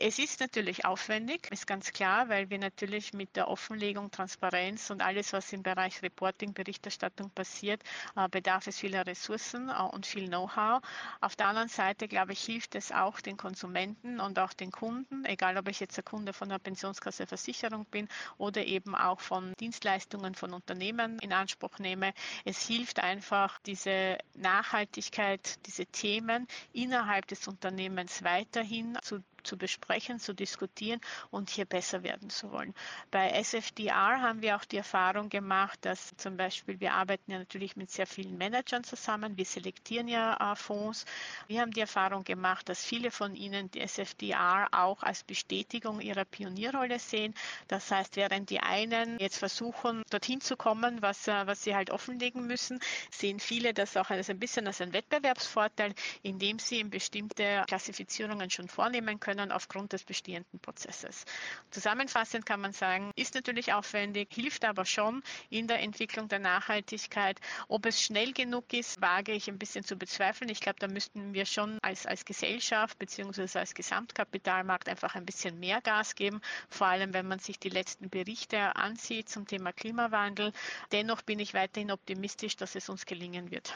Es 0.00 0.20
ist 0.20 0.38
natürlich 0.38 0.84
aufwendig, 0.84 1.50
ist 1.50 1.66
ganz 1.66 1.92
klar, 1.92 2.28
weil 2.28 2.48
wir 2.50 2.58
natürlich 2.60 3.12
mit 3.14 3.34
der 3.34 3.48
Offenlegung, 3.48 4.12
Transparenz 4.12 4.90
und 4.90 5.02
alles, 5.02 5.32
was 5.32 5.52
im 5.52 5.64
Bereich 5.64 6.02
Reporting, 6.02 6.54
Berichterstattung 6.54 7.30
passiert, 7.30 7.82
äh, 8.14 8.28
bedarf 8.28 8.68
es 8.68 8.78
vieler 8.78 9.04
Ressourcen 9.04 9.70
äh, 9.70 9.72
und 9.72 10.06
viel 10.06 10.28
Know-how. 10.28 10.82
Auf 11.20 11.34
der 11.34 11.48
anderen 11.48 11.68
Seite, 11.68 12.06
glaube 12.06 12.32
ich, 12.32 12.40
hilft 12.40 12.76
es 12.76 12.92
auch 12.92 13.20
den 13.20 13.36
Konsumenten 13.36 14.20
und 14.20 14.38
auch 14.38 14.52
den 14.52 14.70
Kunden, 14.70 15.24
egal 15.24 15.56
ob 15.58 15.66
ich 15.66 15.80
jetzt 15.80 15.96
der 15.96 16.04
Kunde 16.04 16.32
von 16.32 16.48
einer 16.48 16.60
Pensionskasse 16.60 17.26
Versicherung 17.26 17.84
bin 17.86 18.06
oder 18.36 18.64
eben 18.64 18.94
auch 18.94 19.18
von 19.18 19.52
Dienstleistungen 19.58 20.36
von 20.36 20.54
Unternehmen 20.54 21.18
in 21.18 21.32
Anspruch 21.32 21.80
nehme. 21.80 22.14
Es 22.44 22.64
hilft 22.64 23.00
einfach, 23.00 23.58
diese 23.66 24.18
Nachhaltigkeit, 24.34 25.56
diese 25.66 25.86
Themen 25.86 26.46
innerhalb 26.72 27.26
des 27.26 27.48
Unternehmens 27.48 28.22
weiterhin 28.22 28.96
zu 29.02 29.24
zu 29.44 29.56
besprechen, 29.56 30.18
zu 30.18 30.34
diskutieren 30.34 31.00
und 31.30 31.50
hier 31.50 31.64
besser 31.64 32.02
werden 32.02 32.30
zu 32.30 32.50
wollen. 32.52 32.74
Bei 33.10 33.30
SFDR 33.30 34.20
haben 34.20 34.42
wir 34.42 34.56
auch 34.56 34.64
die 34.64 34.76
Erfahrung 34.76 35.28
gemacht, 35.28 35.78
dass 35.82 36.14
zum 36.16 36.36
Beispiel 36.36 36.80
wir 36.80 36.94
arbeiten 36.94 37.30
ja 37.30 37.38
natürlich 37.38 37.76
mit 37.76 37.90
sehr 37.90 38.06
vielen 38.06 38.36
Managern 38.36 38.84
zusammen, 38.84 39.36
wir 39.36 39.44
selektieren 39.44 40.08
ja 40.08 40.52
äh, 40.52 40.56
Fonds. 40.56 41.04
Wir 41.46 41.60
haben 41.60 41.70
die 41.70 41.80
Erfahrung 41.80 42.24
gemacht, 42.24 42.68
dass 42.68 42.84
viele 42.84 43.10
von 43.10 43.34
ihnen 43.34 43.70
die 43.70 43.80
SFDR 43.80 44.68
auch 44.72 45.02
als 45.02 45.22
Bestätigung 45.22 46.00
ihrer 46.00 46.24
Pionierrolle 46.24 46.98
sehen. 46.98 47.34
Das 47.68 47.90
heißt, 47.90 48.16
während 48.16 48.50
die 48.50 48.60
einen 48.60 49.18
jetzt 49.18 49.38
versuchen, 49.38 50.02
dorthin 50.10 50.40
zu 50.40 50.56
kommen, 50.56 51.02
was, 51.02 51.28
äh, 51.28 51.46
was 51.46 51.62
sie 51.62 51.74
halt 51.74 51.90
offenlegen 51.90 52.46
müssen, 52.46 52.80
sehen 53.10 53.40
viele 53.40 53.74
das 53.74 53.96
auch 53.96 54.10
als 54.10 54.30
ein 54.30 54.38
bisschen 54.38 54.66
als 54.66 54.80
ein 54.80 54.92
Wettbewerbsvorteil, 54.92 55.94
indem 56.22 56.58
sie 56.58 56.80
in 56.80 56.90
bestimmte 56.90 57.64
Klassifizierungen 57.66 58.50
schon 58.50 58.68
vornehmen 58.68 59.20
können 59.20 59.27
aufgrund 59.50 59.92
des 59.92 60.04
bestehenden 60.04 60.60
Prozesses. 60.60 61.24
Zusammenfassend 61.70 62.46
kann 62.46 62.60
man 62.60 62.72
sagen, 62.72 63.10
ist 63.16 63.34
natürlich 63.34 63.72
aufwendig, 63.72 64.28
hilft 64.32 64.64
aber 64.64 64.84
schon 64.84 65.22
in 65.50 65.66
der 65.66 65.80
Entwicklung 65.80 66.28
der 66.28 66.38
Nachhaltigkeit. 66.38 67.38
Ob 67.68 67.86
es 67.86 68.02
schnell 68.02 68.32
genug 68.32 68.72
ist, 68.72 69.00
wage 69.00 69.32
ich 69.32 69.48
ein 69.48 69.58
bisschen 69.58 69.84
zu 69.84 69.96
bezweifeln. 69.96 70.50
Ich 70.50 70.60
glaube, 70.60 70.78
da 70.78 70.88
müssten 70.88 71.34
wir 71.34 71.46
schon 71.46 71.78
als, 71.82 72.06
als 72.06 72.24
Gesellschaft 72.24 72.98
bzw. 72.98 73.58
als 73.58 73.74
Gesamtkapitalmarkt 73.74 74.88
einfach 74.88 75.14
ein 75.14 75.26
bisschen 75.26 75.58
mehr 75.58 75.80
Gas 75.80 76.14
geben, 76.14 76.40
vor 76.68 76.86
allem 76.86 77.12
wenn 77.12 77.28
man 77.28 77.38
sich 77.38 77.58
die 77.58 77.68
letzten 77.68 78.08
Berichte 78.08 78.76
ansieht 78.76 79.28
zum 79.28 79.46
Thema 79.46 79.72
Klimawandel. 79.72 80.52
Dennoch 80.92 81.22
bin 81.22 81.38
ich 81.38 81.54
weiterhin 81.54 81.90
optimistisch, 81.90 82.56
dass 82.56 82.74
es 82.74 82.88
uns 82.88 83.06
gelingen 83.06 83.50
wird. 83.50 83.74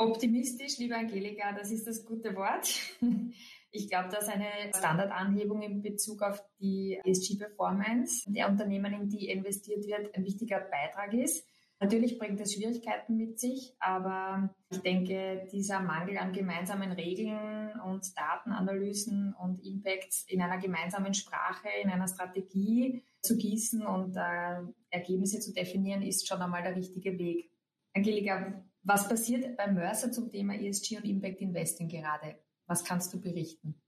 Optimistisch, 0.00 0.78
liebe 0.78 0.96
Angelika, 0.96 1.52
das 1.52 1.72
ist 1.72 1.86
das 1.86 2.04
gute 2.04 2.34
Wort. 2.34 2.68
Ich 3.70 3.90
glaube, 3.90 4.08
dass 4.08 4.26
eine 4.28 4.46
Standardanhebung 4.74 5.60
in 5.60 5.82
Bezug 5.82 6.22
auf 6.22 6.42
die 6.58 6.98
ESG-Performance 7.04 8.24
der 8.32 8.48
Unternehmen, 8.48 8.94
in 8.94 9.08
die 9.10 9.28
investiert 9.28 9.86
wird, 9.86 10.14
ein 10.16 10.24
wichtiger 10.24 10.58
Beitrag 10.58 11.12
ist. 11.12 11.46
Natürlich 11.78 12.18
bringt 12.18 12.40
es 12.40 12.54
Schwierigkeiten 12.54 13.18
mit 13.18 13.38
sich, 13.38 13.74
aber 13.78 14.54
ich 14.70 14.78
denke, 14.78 15.46
dieser 15.52 15.80
Mangel 15.80 16.16
an 16.16 16.32
gemeinsamen 16.32 16.92
Regeln 16.92 17.78
und 17.80 18.06
Datenanalysen 18.16 19.34
und 19.34 19.62
Impacts 19.62 20.24
in 20.28 20.40
einer 20.40 20.56
gemeinsamen 20.56 21.12
Sprache, 21.12 21.68
in 21.82 21.90
einer 21.90 22.08
Strategie 22.08 23.04
zu 23.20 23.36
gießen 23.36 23.86
und 23.86 24.16
äh, 24.16 24.62
Ergebnisse 24.88 25.40
zu 25.40 25.52
definieren, 25.52 26.00
ist 26.00 26.26
schon 26.26 26.40
einmal 26.40 26.62
der 26.62 26.74
richtige 26.74 27.18
Weg. 27.18 27.50
Angelika, 27.92 28.64
was 28.88 29.06
passiert 29.06 29.56
bei 29.56 29.70
Mercer 29.70 30.10
zum 30.10 30.30
Thema 30.30 30.54
ESG 30.54 30.96
und 30.96 31.04
Impact 31.04 31.42
Investing 31.42 31.88
gerade? 31.88 32.38
Was 32.66 32.82
kannst 32.82 33.12
du 33.12 33.20
berichten? 33.20 33.80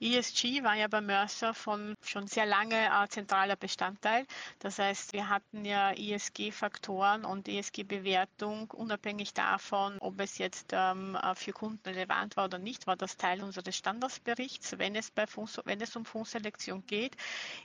ESG 0.00 0.64
war 0.64 0.74
ja 0.74 0.88
bei 0.88 1.00
Mercer 1.00 1.54
von 1.54 1.94
schon 2.04 2.26
sehr 2.26 2.46
lange 2.46 2.74
äh, 2.74 3.08
zentraler 3.08 3.56
Bestandteil. 3.56 4.26
Das 4.58 4.78
heißt, 4.78 5.12
wir 5.12 5.28
hatten 5.28 5.64
ja 5.64 5.92
ESG-Faktoren 5.92 7.24
und 7.24 7.48
ESG-Bewertung 7.48 8.70
unabhängig 8.72 9.34
davon, 9.34 9.96
ob 10.00 10.20
es 10.20 10.38
jetzt 10.38 10.72
ähm, 10.72 11.16
äh, 11.16 11.34
für 11.34 11.52
Kunden 11.52 11.88
relevant 11.88 12.36
war 12.36 12.46
oder 12.46 12.58
nicht, 12.58 12.86
war 12.86 12.96
das 12.96 13.16
Teil 13.16 13.42
unseres 13.42 13.76
Standardsberichts, 13.76 14.78
wenn 14.78 14.96
es, 14.96 15.10
bei 15.10 15.26
Fonds, 15.26 15.60
wenn 15.64 15.80
es 15.80 15.94
um 15.94 16.04
Fondsselektion 16.04 16.84
geht. 16.86 17.16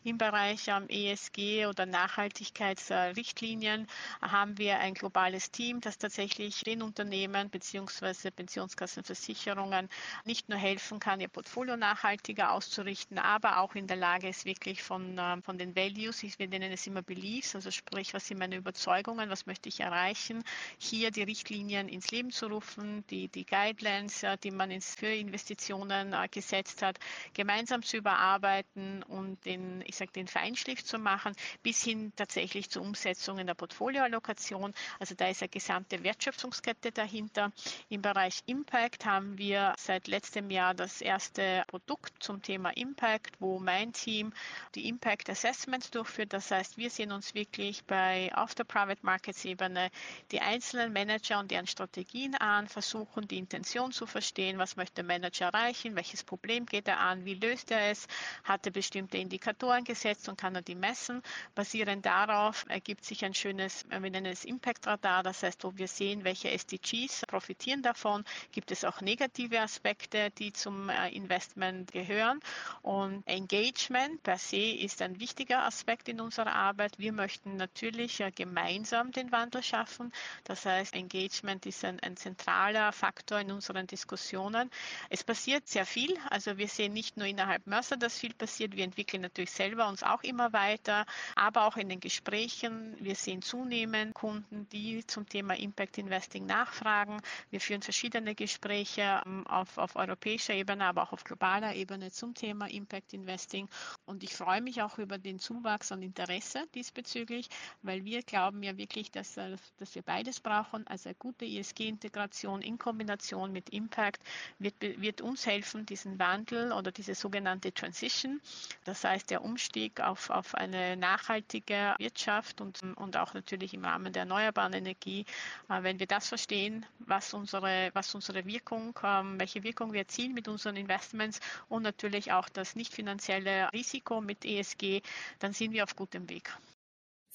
Im 0.03 0.17
Bereich 0.17 0.67
ähm, 0.67 0.87
ESG 0.87 1.65
oder 1.65 1.85
Nachhaltigkeitsrichtlinien 1.87 3.85
äh, 4.21 4.27
haben 4.27 4.57
wir 4.57 4.79
ein 4.79 4.93
globales 4.93 5.51
Team, 5.51 5.81
das 5.81 5.97
tatsächlich 5.97 6.61
den 6.63 6.83
Unternehmen 6.83 7.49
bzw. 7.49 8.29
Pensionskassenversicherungen 8.31 9.89
nicht 10.25 10.47
nur 10.47 10.59
helfen 10.59 10.99
kann, 10.99 11.19
ihr 11.19 11.27
Portfolio 11.27 11.75
nachhaltig 11.75 12.18
nachhaltiger 12.19 12.51
auszurichten, 12.51 13.17
aber 13.17 13.59
auch 13.59 13.75
in 13.75 13.87
der 13.87 13.97
Lage 13.97 14.27
ist, 14.27 14.45
wirklich 14.45 14.83
von, 14.83 15.17
ähm, 15.17 15.41
von 15.41 15.57
den 15.57 15.75
Values, 15.75 16.21
wir 16.21 16.47
nennen 16.47 16.71
es 16.71 16.85
immer 16.85 17.01
Beliefs, 17.01 17.55
also 17.55 17.71
sprich, 17.71 18.13
was 18.13 18.27
sind 18.27 18.39
meine 18.39 18.57
Überzeugungen, 18.57 19.29
was 19.29 19.45
möchte 19.45 19.69
ich 19.69 19.79
erreichen, 19.79 20.43
hier 20.77 21.11
die 21.11 21.23
Richtlinien 21.23 21.87
ins 21.87 22.11
Leben 22.11 22.31
zu 22.31 22.47
rufen, 22.47 23.05
die, 23.09 23.29
die 23.29 23.45
Guidelines, 23.45 24.25
die 24.43 24.51
man 24.51 24.71
ins, 24.71 24.95
für 24.95 25.07
Investitionen 25.07 26.13
äh, 26.13 26.27
gesetzt 26.29 26.81
hat, 26.81 26.99
gemeinsam 27.33 27.83
zu 27.83 27.97
überarbeiten 27.97 29.03
und 29.03 29.43
den, 29.45 29.83
ich 29.85 29.95
sage, 29.95 30.11
den 30.11 30.27
Feinschliff 30.27 30.83
zu 30.83 30.99
machen, 30.99 31.33
bis 31.63 31.83
hin 31.83 32.11
tatsächlich 32.15 32.69
zur 32.69 32.81
Umsetzung 32.81 33.39
in 33.39 33.47
der 33.47 33.53
Portfolioallokation. 33.53 34.73
Also 34.99 35.15
da 35.15 35.27
ist 35.29 35.41
eine 35.41 35.49
gesamte 35.49 36.03
Wertschöpfungskette 36.03 36.91
dahinter. 36.91 37.51
Im 37.89 38.01
Bereich 38.01 38.41
Impact 38.45 39.05
haben 39.05 39.37
wir 39.37 39.73
seit 39.77 40.07
letztem 40.07 40.49
Jahr 40.49 40.73
das 40.73 41.01
erste 41.01 41.63
Produkt 41.67 42.08
zum 42.19 42.41
Thema 42.41 42.69
Impact, 42.75 43.35
wo 43.39 43.59
mein 43.59 43.93
Team 43.93 44.33
die 44.75 44.87
Impact 44.87 45.29
Assessments 45.29 45.91
durchführt. 45.91 46.33
Das 46.33 46.51
heißt, 46.51 46.77
wir 46.77 46.89
sehen 46.89 47.11
uns 47.11 47.33
wirklich 47.33 47.83
bei 47.85 48.31
auf 48.35 48.55
der 48.55 48.63
Private 48.63 48.99
Markets 49.03 49.45
Ebene 49.45 49.89
die 50.31 50.41
einzelnen 50.41 50.93
Manager 50.93 51.39
und 51.39 51.51
deren 51.51 51.67
Strategien 51.67 52.35
an, 52.35 52.67
versuchen 52.67 53.27
die 53.27 53.37
Intention 53.37 53.91
zu 53.91 54.05
verstehen, 54.05 54.57
was 54.57 54.75
möchte 54.75 54.95
der 54.95 55.03
Manager 55.05 55.45
erreichen, 55.45 55.95
welches 55.95 56.23
Problem 56.23 56.65
geht 56.65 56.87
er 56.87 56.99
an, 56.99 57.25
wie 57.25 57.35
löst 57.35 57.71
er 57.71 57.91
es, 57.91 58.07
hat 58.43 58.65
er 58.65 58.71
bestimmte 58.71 59.17
Indikatoren 59.17 59.83
gesetzt 59.83 60.29
und 60.29 60.37
kann 60.37 60.55
er 60.55 60.61
die 60.61 60.75
messen. 60.75 61.21
Basierend 61.55 62.05
darauf 62.05 62.65
ergibt 62.69 63.05
sich 63.05 63.23
ein 63.23 63.33
schönes, 63.33 63.85
wir 63.89 63.99
nennen 63.99 64.25
es 64.25 64.45
Impact 64.45 64.87
Radar, 64.87 65.23
das 65.23 65.43
heißt, 65.43 65.63
wo 65.63 65.75
wir 65.75 65.87
sehen, 65.87 66.23
welche 66.23 66.49
SDGs 66.51 67.25
profitieren 67.27 67.81
davon. 67.81 68.23
Gibt 68.51 68.71
es 68.71 68.83
auch 68.83 69.01
negative 69.01 69.59
Aspekte, 69.59 70.31
die 70.31 70.53
zum 70.53 70.89
äh, 70.89 71.09
Investment 71.09 71.91
gehören. 71.99 72.39
Und 72.81 73.23
Engagement 73.27 74.23
per 74.23 74.37
se 74.37 74.57
ist 74.57 75.01
ein 75.01 75.19
wichtiger 75.19 75.65
Aspekt 75.65 76.07
in 76.07 76.21
unserer 76.21 76.53
Arbeit. 76.53 76.97
Wir 76.97 77.11
möchten 77.11 77.57
natürlich 77.57 78.23
gemeinsam 78.35 79.11
den 79.11 79.31
Wandel 79.31 79.63
schaffen. 79.63 80.11
Das 80.43 80.65
heißt, 80.65 80.93
Engagement 80.93 81.65
ist 81.65 81.83
ein, 81.83 81.99
ein 81.99 82.15
zentraler 82.15 82.91
Faktor 82.91 83.39
in 83.39 83.51
unseren 83.51 83.87
Diskussionen. 83.87 84.69
Es 85.09 85.23
passiert 85.23 85.67
sehr 85.67 85.85
viel. 85.85 86.17
Also 86.29 86.57
wir 86.57 86.67
sehen 86.67 86.93
nicht 86.93 87.17
nur 87.17 87.27
innerhalb 87.27 87.67
Mercer, 87.67 87.97
dass 87.97 88.17
viel 88.17 88.33
passiert. 88.33 88.75
Wir 88.75 88.85
entwickeln 88.85 89.21
natürlich 89.21 89.51
selber 89.51 89.87
uns 89.87 90.03
auch 90.03 90.23
immer 90.23 90.53
weiter, 90.53 91.05
aber 91.35 91.65
auch 91.65 91.77
in 91.77 91.89
den 91.89 91.99
Gesprächen. 91.99 92.95
Wir 92.99 93.15
sehen 93.15 93.41
zunehmend 93.41 94.13
Kunden, 94.13 94.67
die 94.69 95.05
zum 95.05 95.27
Thema 95.27 95.57
Impact 95.57 95.97
Investing 95.97 96.45
nachfragen. 96.45 97.21
Wir 97.49 97.59
führen 97.59 97.81
verschiedene 97.81 98.35
Gespräche 98.35 99.21
ähm, 99.25 99.45
auf, 99.47 99.77
auf 99.77 99.95
europäischer 99.95 100.53
Ebene, 100.53 100.85
aber 100.85 101.03
auch 101.03 101.13
auf 101.13 101.23
globaler 101.23 101.75
Ebene 101.75 101.88
Ebene 101.89 102.11
zum 102.11 102.35
Thema 102.35 102.69
Impact 102.69 103.13
Investing. 103.13 103.67
Und 104.05 104.23
ich 104.23 104.35
freue 104.35 104.61
mich 104.61 104.81
auch 104.83 104.99
über 104.99 105.17
den 105.17 105.39
Zuwachs 105.39 105.91
an 105.91 106.03
Interesse 106.03 106.65
diesbezüglich, 106.75 107.49
weil 107.81 108.05
wir 108.05 108.21
glauben 108.21 108.61
ja 108.61 108.77
wirklich, 108.77 109.09
dass, 109.09 109.37
äh, 109.37 109.55
dass 109.77 109.95
wir 109.95 110.03
beides 110.03 110.39
brauchen. 110.39 110.85
Also 110.85 111.09
eine 111.09 111.15
gute 111.15 111.45
ESG-Integration 111.45 112.61
in 112.61 112.77
Kombination 112.77 113.51
mit 113.51 113.69
Impact 113.69 114.21
wird, 114.59 114.75
wird 114.79 115.21
uns 115.21 115.47
helfen, 115.47 115.87
diesen 115.87 116.19
Wandel 116.19 116.71
oder 116.73 116.91
diese 116.91 117.15
sogenannte 117.15 117.73
Transition, 117.73 118.39
das 118.83 119.03
heißt 119.03 119.31
der 119.31 119.43
Umstieg 119.43 119.99
auf, 119.99 120.29
auf 120.29 120.53
eine 120.53 120.95
nachhaltige 120.95 121.95
Wirtschaft 121.97 122.61
und, 122.61 122.83
und 122.97 123.17
auch 123.17 123.33
natürlich 123.33 123.73
im 123.73 123.83
Rahmen 123.83 124.13
der 124.13 124.23
erneuerbaren 124.23 124.73
Energie, 124.73 125.25
äh, 125.69 125.81
wenn 125.81 125.99
wir 125.99 126.07
das 126.07 126.29
verstehen, 126.29 126.85
was 126.99 127.33
unsere, 127.33 127.89
was 127.93 128.13
unsere 128.13 128.45
Wirkung, 128.45 128.97
ähm, 129.03 129.39
welche 129.39 129.63
Wirkung 129.63 129.91
wir 129.91 130.01
erzielen 130.01 130.33
mit 130.33 130.47
unseren 130.47 130.75
Investments 130.75 131.39
und 131.67 131.78
natürlich 131.79 132.31
auch 132.31 132.49
das 132.49 132.75
nicht 132.75 132.93
finanzielle 132.93 133.71
Risiko 133.73 134.21
mit 134.21 134.45
ESG, 134.45 135.01
dann 135.39 135.53
sind 135.53 135.73
wir 135.73 135.83
auf 135.83 135.95
gutem 135.95 136.29
Weg. 136.29 136.51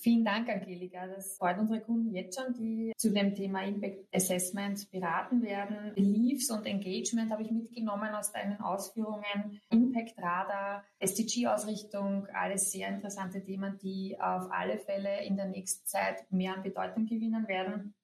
Vielen 0.04 0.22
Dank, 0.22 0.50
Angelika. 0.50 1.06
Das 1.06 1.38
freut 1.38 1.56
unsere 1.56 1.80
Kunden 1.80 2.14
jetzt 2.14 2.38
schon, 2.38 2.52
die 2.52 2.92
zu 2.98 3.10
dem 3.10 3.34
Thema 3.34 3.64
Impact 3.64 4.06
Assessment 4.14 4.90
beraten 4.90 5.40
werden. 5.40 5.94
Beliefs 5.94 6.50
und 6.50 6.66
Engagement 6.66 7.30
habe 7.32 7.42
ich 7.42 7.50
mitgenommen 7.50 8.10
aus 8.14 8.30
deinen 8.30 8.60
Ausführungen. 8.60 9.62
Impact 9.70 10.18
Radar, 10.18 10.84
SDG-Ausrichtung, 10.98 12.26
alles 12.34 12.70
sehr 12.70 12.88
interessante 12.88 13.42
Themen, 13.42 13.78
die 13.78 14.14
auf 14.20 14.50
alle 14.50 14.78
Fälle 14.78 15.24
in 15.24 15.36
der 15.36 15.46
nächsten 15.46 15.86
Zeit 15.86 16.30
mehr 16.30 16.54
an 16.54 16.62
Bedeutung 16.62 17.06
gewinnen 17.06 17.48
werden. 17.48 17.94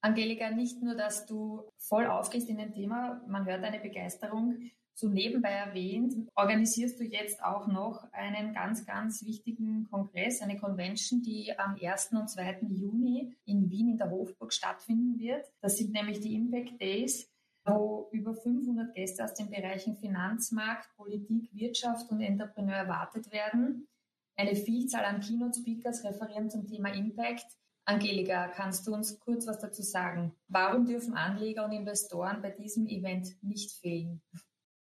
Angelika, 0.00 0.50
nicht 0.50 0.82
nur, 0.82 0.96
dass 0.96 1.24
du 1.24 1.62
voll 1.78 2.06
aufgehst 2.06 2.48
in 2.48 2.58
dem 2.58 2.72
Thema, 2.72 3.22
man 3.28 3.46
hört 3.46 3.62
deine 3.62 3.78
Begeisterung, 3.78 4.58
so 4.94 5.08
nebenbei 5.08 5.50
erwähnt, 5.50 6.14
organisierst 6.36 7.00
du 7.00 7.04
jetzt 7.04 7.42
auch 7.42 7.66
noch 7.66 8.10
einen 8.12 8.54
ganz, 8.54 8.86
ganz 8.86 9.24
wichtigen 9.24 9.88
Kongress, 9.90 10.40
eine 10.40 10.56
Convention, 10.56 11.20
die 11.20 11.58
am 11.58 11.76
1. 11.80 12.12
und 12.12 12.28
2. 12.28 12.60
Juni 12.70 13.34
in 13.44 13.68
Wien 13.68 13.88
in 13.90 13.98
der 13.98 14.10
Hofburg 14.10 14.52
stattfinden 14.52 15.18
wird. 15.18 15.44
Das 15.60 15.76
sind 15.76 15.92
nämlich 15.92 16.20
die 16.20 16.34
Impact 16.34 16.80
Days, 16.80 17.28
wo 17.64 18.08
über 18.12 18.34
500 18.34 18.94
Gäste 18.94 19.24
aus 19.24 19.34
den 19.34 19.50
Bereichen 19.50 19.96
Finanzmarkt, 19.96 20.88
Politik, 20.96 21.48
Wirtschaft 21.52 22.10
und 22.10 22.20
Entrepreneur 22.20 22.76
erwartet 22.76 23.32
werden. 23.32 23.88
Eine 24.36 24.54
Vielzahl 24.54 25.04
an 25.04 25.20
Keynote-Speakers 25.20 26.04
referieren 26.04 26.50
zum 26.50 26.66
Thema 26.66 26.92
Impact. 26.92 27.46
Angelika, 27.86 28.48
kannst 28.48 28.86
du 28.86 28.94
uns 28.94 29.18
kurz 29.20 29.46
was 29.46 29.58
dazu 29.58 29.82
sagen? 29.82 30.34
Warum 30.48 30.86
dürfen 30.86 31.14
Anleger 31.14 31.64
und 31.64 31.72
Investoren 31.72 32.40
bei 32.42 32.50
diesem 32.50 32.86
Event 32.86 33.36
nicht 33.42 33.72
fehlen? 33.72 34.22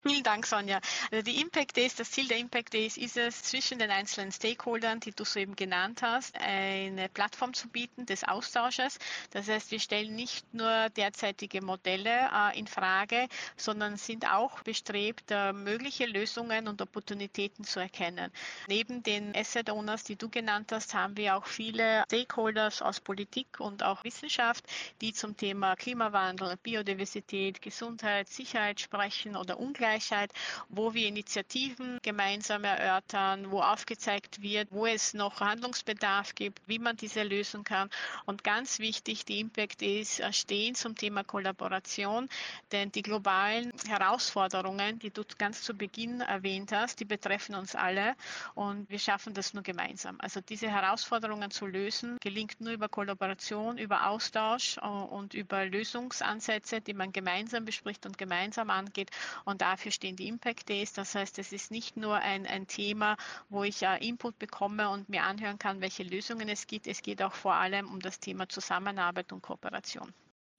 Vielen 0.02 0.22
Dank, 0.22 0.46
Sonja. 0.46 0.80
Also 1.12 1.22
die 1.22 1.42
Impact 1.42 1.76
Days, 1.76 1.94
das 1.94 2.10
Ziel 2.10 2.26
der 2.26 2.38
Impact 2.38 2.72
Days 2.72 2.96
ist 2.96 3.18
es, 3.18 3.42
zwischen 3.42 3.78
den 3.78 3.90
einzelnen 3.90 4.32
Stakeholdern, 4.32 4.98
die 4.98 5.10
du 5.10 5.26
soeben 5.26 5.56
genannt 5.56 6.00
hast, 6.00 6.38
eine 6.40 7.10
Plattform 7.10 7.52
zu 7.52 7.68
bieten 7.68 8.06
des 8.06 8.24
Austausches. 8.24 8.98
Das 9.32 9.46
heißt, 9.46 9.70
wir 9.70 9.78
stellen 9.78 10.14
nicht 10.14 10.54
nur 10.54 10.88
derzeitige 10.88 11.60
Modelle 11.60 12.30
äh, 12.32 12.58
in 12.58 12.66
Frage, 12.66 13.28
sondern 13.58 13.98
sind 13.98 14.26
auch 14.26 14.62
bestrebt, 14.62 15.30
äh, 15.30 15.52
mögliche 15.52 16.06
Lösungen 16.06 16.66
und 16.66 16.80
Opportunitäten 16.80 17.64
zu 17.64 17.80
erkennen. 17.80 18.32
Neben 18.68 19.02
den 19.02 19.36
Asset 19.36 19.68
Owners, 19.68 20.04
die 20.04 20.16
du 20.16 20.30
genannt 20.30 20.72
hast, 20.72 20.94
haben 20.94 21.18
wir 21.18 21.36
auch 21.36 21.44
viele 21.44 22.04
Stakeholders 22.06 22.80
aus 22.80 23.00
Politik 23.00 23.60
und 23.60 23.82
auch 23.82 24.02
Wissenschaft, 24.04 24.64
die 25.02 25.12
zum 25.12 25.36
Thema 25.36 25.76
Klimawandel, 25.76 26.56
Biodiversität, 26.56 27.60
Gesundheit, 27.60 28.30
Sicherheit 28.30 28.80
sprechen 28.80 29.36
oder 29.36 29.60
Ungleichheit 29.60 29.89
Chancengleichheit, 29.90 30.32
wo 30.68 30.94
wir 30.94 31.08
Initiativen 31.08 31.98
gemeinsam 32.02 32.64
erörtern, 32.64 33.50
wo 33.50 33.60
aufgezeigt 33.60 34.42
wird, 34.42 34.68
wo 34.70 34.86
es 34.86 35.14
noch 35.14 35.40
Handlungsbedarf 35.40 36.34
gibt, 36.34 36.60
wie 36.66 36.78
man 36.78 36.96
diese 36.96 37.22
lösen 37.22 37.64
kann. 37.64 37.90
Und 38.26 38.44
ganz 38.44 38.78
wichtig, 38.78 39.24
die 39.24 39.40
Impact 39.40 39.82
ist 39.82 40.22
stehen 40.34 40.74
zum 40.74 40.94
Thema 40.94 41.24
Kollaboration, 41.24 42.28
denn 42.72 42.92
die 42.92 43.02
globalen 43.02 43.72
Herausforderungen, 43.88 44.98
die 44.98 45.10
du 45.10 45.22
ganz 45.38 45.62
zu 45.62 45.74
Beginn 45.74 46.20
erwähnt 46.20 46.72
hast, 46.72 47.00
die 47.00 47.04
betreffen 47.04 47.54
uns 47.54 47.74
alle 47.74 48.14
und 48.54 48.88
wir 48.90 48.98
schaffen 48.98 49.34
das 49.34 49.54
nur 49.54 49.62
gemeinsam. 49.62 50.16
Also 50.20 50.40
diese 50.40 50.68
Herausforderungen 50.68 51.50
zu 51.50 51.66
lösen, 51.66 52.18
gelingt 52.20 52.60
nur 52.60 52.72
über 52.72 52.88
Kollaboration, 52.88 53.78
über 53.78 54.08
Austausch 54.08 54.78
äh, 54.78 54.86
und 54.86 55.34
über 55.34 55.64
Lösungsansätze, 55.64 56.80
die 56.80 56.94
man 56.94 57.12
gemeinsam 57.12 57.64
bespricht 57.64 58.06
und 58.06 58.18
gemeinsam 58.18 58.70
angeht. 58.70 59.10
Und 59.44 59.62
dafür 59.62 59.79
dafür 59.80 59.92
stehen 59.92 60.16
die 60.16 60.28
Impact 60.28 60.68
Days. 60.68 60.92
Das 60.92 61.14
heißt, 61.14 61.38
es 61.38 61.52
ist 61.54 61.70
nicht 61.70 61.96
nur 61.96 62.16
ein, 62.16 62.46
ein 62.46 62.66
Thema, 62.66 63.16
wo 63.48 63.64
ich 63.64 63.82
äh, 63.82 63.96
Input 64.06 64.38
bekomme 64.38 64.90
und 64.90 65.08
mir 65.08 65.22
anhören 65.22 65.58
kann, 65.58 65.80
welche 65.80 66.02
Lösungen 66.02 66.50
es 66.50 66.66
gibt. 66.66 66.86
Es 66.86 67.00
geht 67.00 67.22
auch 67.22 67.32
vor 67.32 67.54
allem 67.54 67.88
um 67.88 67.98
das 67.98 68.20
Thema 68.20 68.46
Zusammenarbeit 68.46 69.32
und 69.32 69.40
Kooperation. 69.40 70.12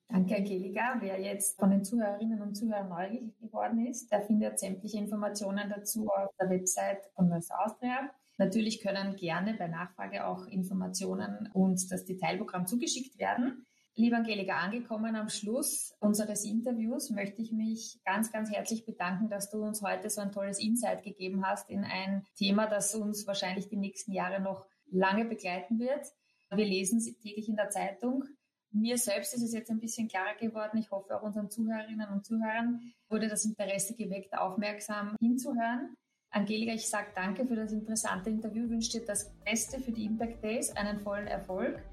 Danke, 0.09 0.37
Angelika. 0.37 0.95
Wer 0.99 1.21
jetzt 1.21 1.59
von 1.59 1.69
den 1.69 1.83
Zuhörerinnen 1.83 2.41
und 2.41 2.55
Zuhörern 2.55 2.89
neugierig 2.89 3.37
geworden 3.39 3.85
ist, 3.85 4.11
der 4.11 4.23
findet 4.23 4.57
sämtliche 4.59 4.97
Informationen 4.97 5.69
dazu 5.69 6.07
auf 6.09 6.31
der 6.39 6.49
Website 6.49 7.05
von 7.15 7.29
Mercer 7.29 7.63
Austria. 7.63 8.09
Natürlich 8.39 8.81
können 8.81 9.15
gerne 9.17 9.53
bei 9.53 9.67
Nachfrage 9.67 10.25
auch 10.25 10.47
Informationen 10.47 11.47
und 11.53 11.91
das 11.91 12.05
Detailprogramm 12.05 12.65
zugeschickt 12.65 13.19
werden. 13.19 13.67
Liebe 13.95 14.15
Angelika, 14.15 14.55
angekommen 14.55 15.17
am 15.17 15.27
Schluss 15.27 15.93
unseres 15.99 16.45
Interviews 16.45 17.09
möchte 17.09 17.41
ich 17.41 17.51
mich 17.51 17.99
ganz, 18.05 18.31
ganz 18.31 18.49
herzlich 18.49 18.85
bedanken, 18.85 19.29
dass 19.29 19.49
du 19.49 19.61
uns 19.61 19.81
heute 19.81 20.09
so 20.09 20.21
ein 20.21 20.31
tolles 20.31 20.59
Insight 20.59 21.03
gegeben 21.03 21.45
hast 21.45 21.69
in 21.69 21.83
ein 21.83 22.25
Thema, 22.37 22.67
das 22.67 22.95
uns 22.95 23.27
wahrscheinlich 23.27 23.67
die 23.67 23.75
nächsten 23.75 24.13
Jahre 24.13 24.39
noch 24.39 24.65
lange 24.89 25.25
begleiten 25.25 25.77
wird. 25.77 26.05
Wir 26.49 26.65
lesen 26.65 26.99
es 26.99 27.05
täglich 27.19 27.49
in 27.49 27.57
der 27.57 27.69
Zeitung. 27.69 28.23
Mir 28.71 28.97
selbst 28.97 29.33
ist 29.33 29.43
es 29.43 29.53
jetzt 29.53 29.69
ein 29.69 29.81
bisschen 29.81 30.07
klarer 30.07 30.35
geworden. 30.35 30.77
Ich 30.77 30.89
hoffe 30.89 31.17
auch 31.17 31.23
unseren 31.23 31.49
Zuhörerinnen 31.49 32.09
und 32.11 32.25
Zuhörern 32.25 32.93
wurde 33.09 33.27
das 33.27 33.43
Interesse 33.43 33.97
geweckt, 33.97 34.33
aufmerksam 34.37 35.17
hinzuhören. 35.19 35.97
Angelika, 36.29 36.73
ich 36.73 36.87
sage 36.87 37.07
danke 37.13 37.45
für 37.45 37.57
das 37.57 37.73
interessante 37.73 38.29
Interview, 38.29 38.69
wünsche 38.69 38.99
dir 38.99 39.05
das 39.05 39.33
Beste 39.43 39.81
für 39.81 39.91
die 39.91 40.05
Impact 40.05 40.41
Days, 40.41 40.71
einen 40.77 41.01
vollen 41.01 41.27
Erfolg 41.27 41.83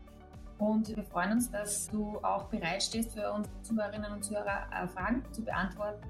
und 0.58 0.94
wir 0.94 1.02
freuen 1.04 1.32
uns, 1.32 1.50
dass 1.50 1.88
du 1.88 2.18
auch 2.22 2.44
bereitstehst, 2.44 3.12
für 3.12 3.32
unsere 3.32 3.60
Zuhörerinnen 3.62 4.12
und 4.12 4.22
Zuhörer 4.24 4.68
äh, 4.72 4.86
Fragen 4.88 5.22
zu 5.32 5.42
beantworten. 5.44 6.06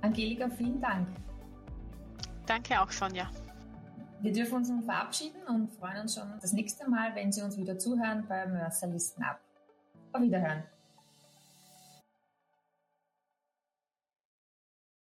Angelika, 0.01 0.47
vielen 0.49 0.79
Dank. 0.79 1.07
Danke 2.45 2.79
auch, 2.79 2.91
Sonja. 2.91 3.29
Wir 4.21 4.31
dürfen 4.31 4.57
uns 4.57 4.69
nun 4.69 4.83
verabschieden 4.83 5.41
und 5.47 5.73
freuen 5.73 6.01
uns 6.01 6.13
schon 6.15 6.31
das 6.39 6.53
nächste 6.53 6.87
Mal, 6.89 7.15
wenn 7.15 7.31
Sie 7.31 7.41
uns 7.41 7.57
wieder 7.57 7.79
zuhören 7.79 8.23
bei 8.27 8.45
Mörser 8.45 8.85
Listen 8.87 9.23
ab. 9.23 9.39
Auf 10.13 10.21
Wiederhören. 10.21 10.63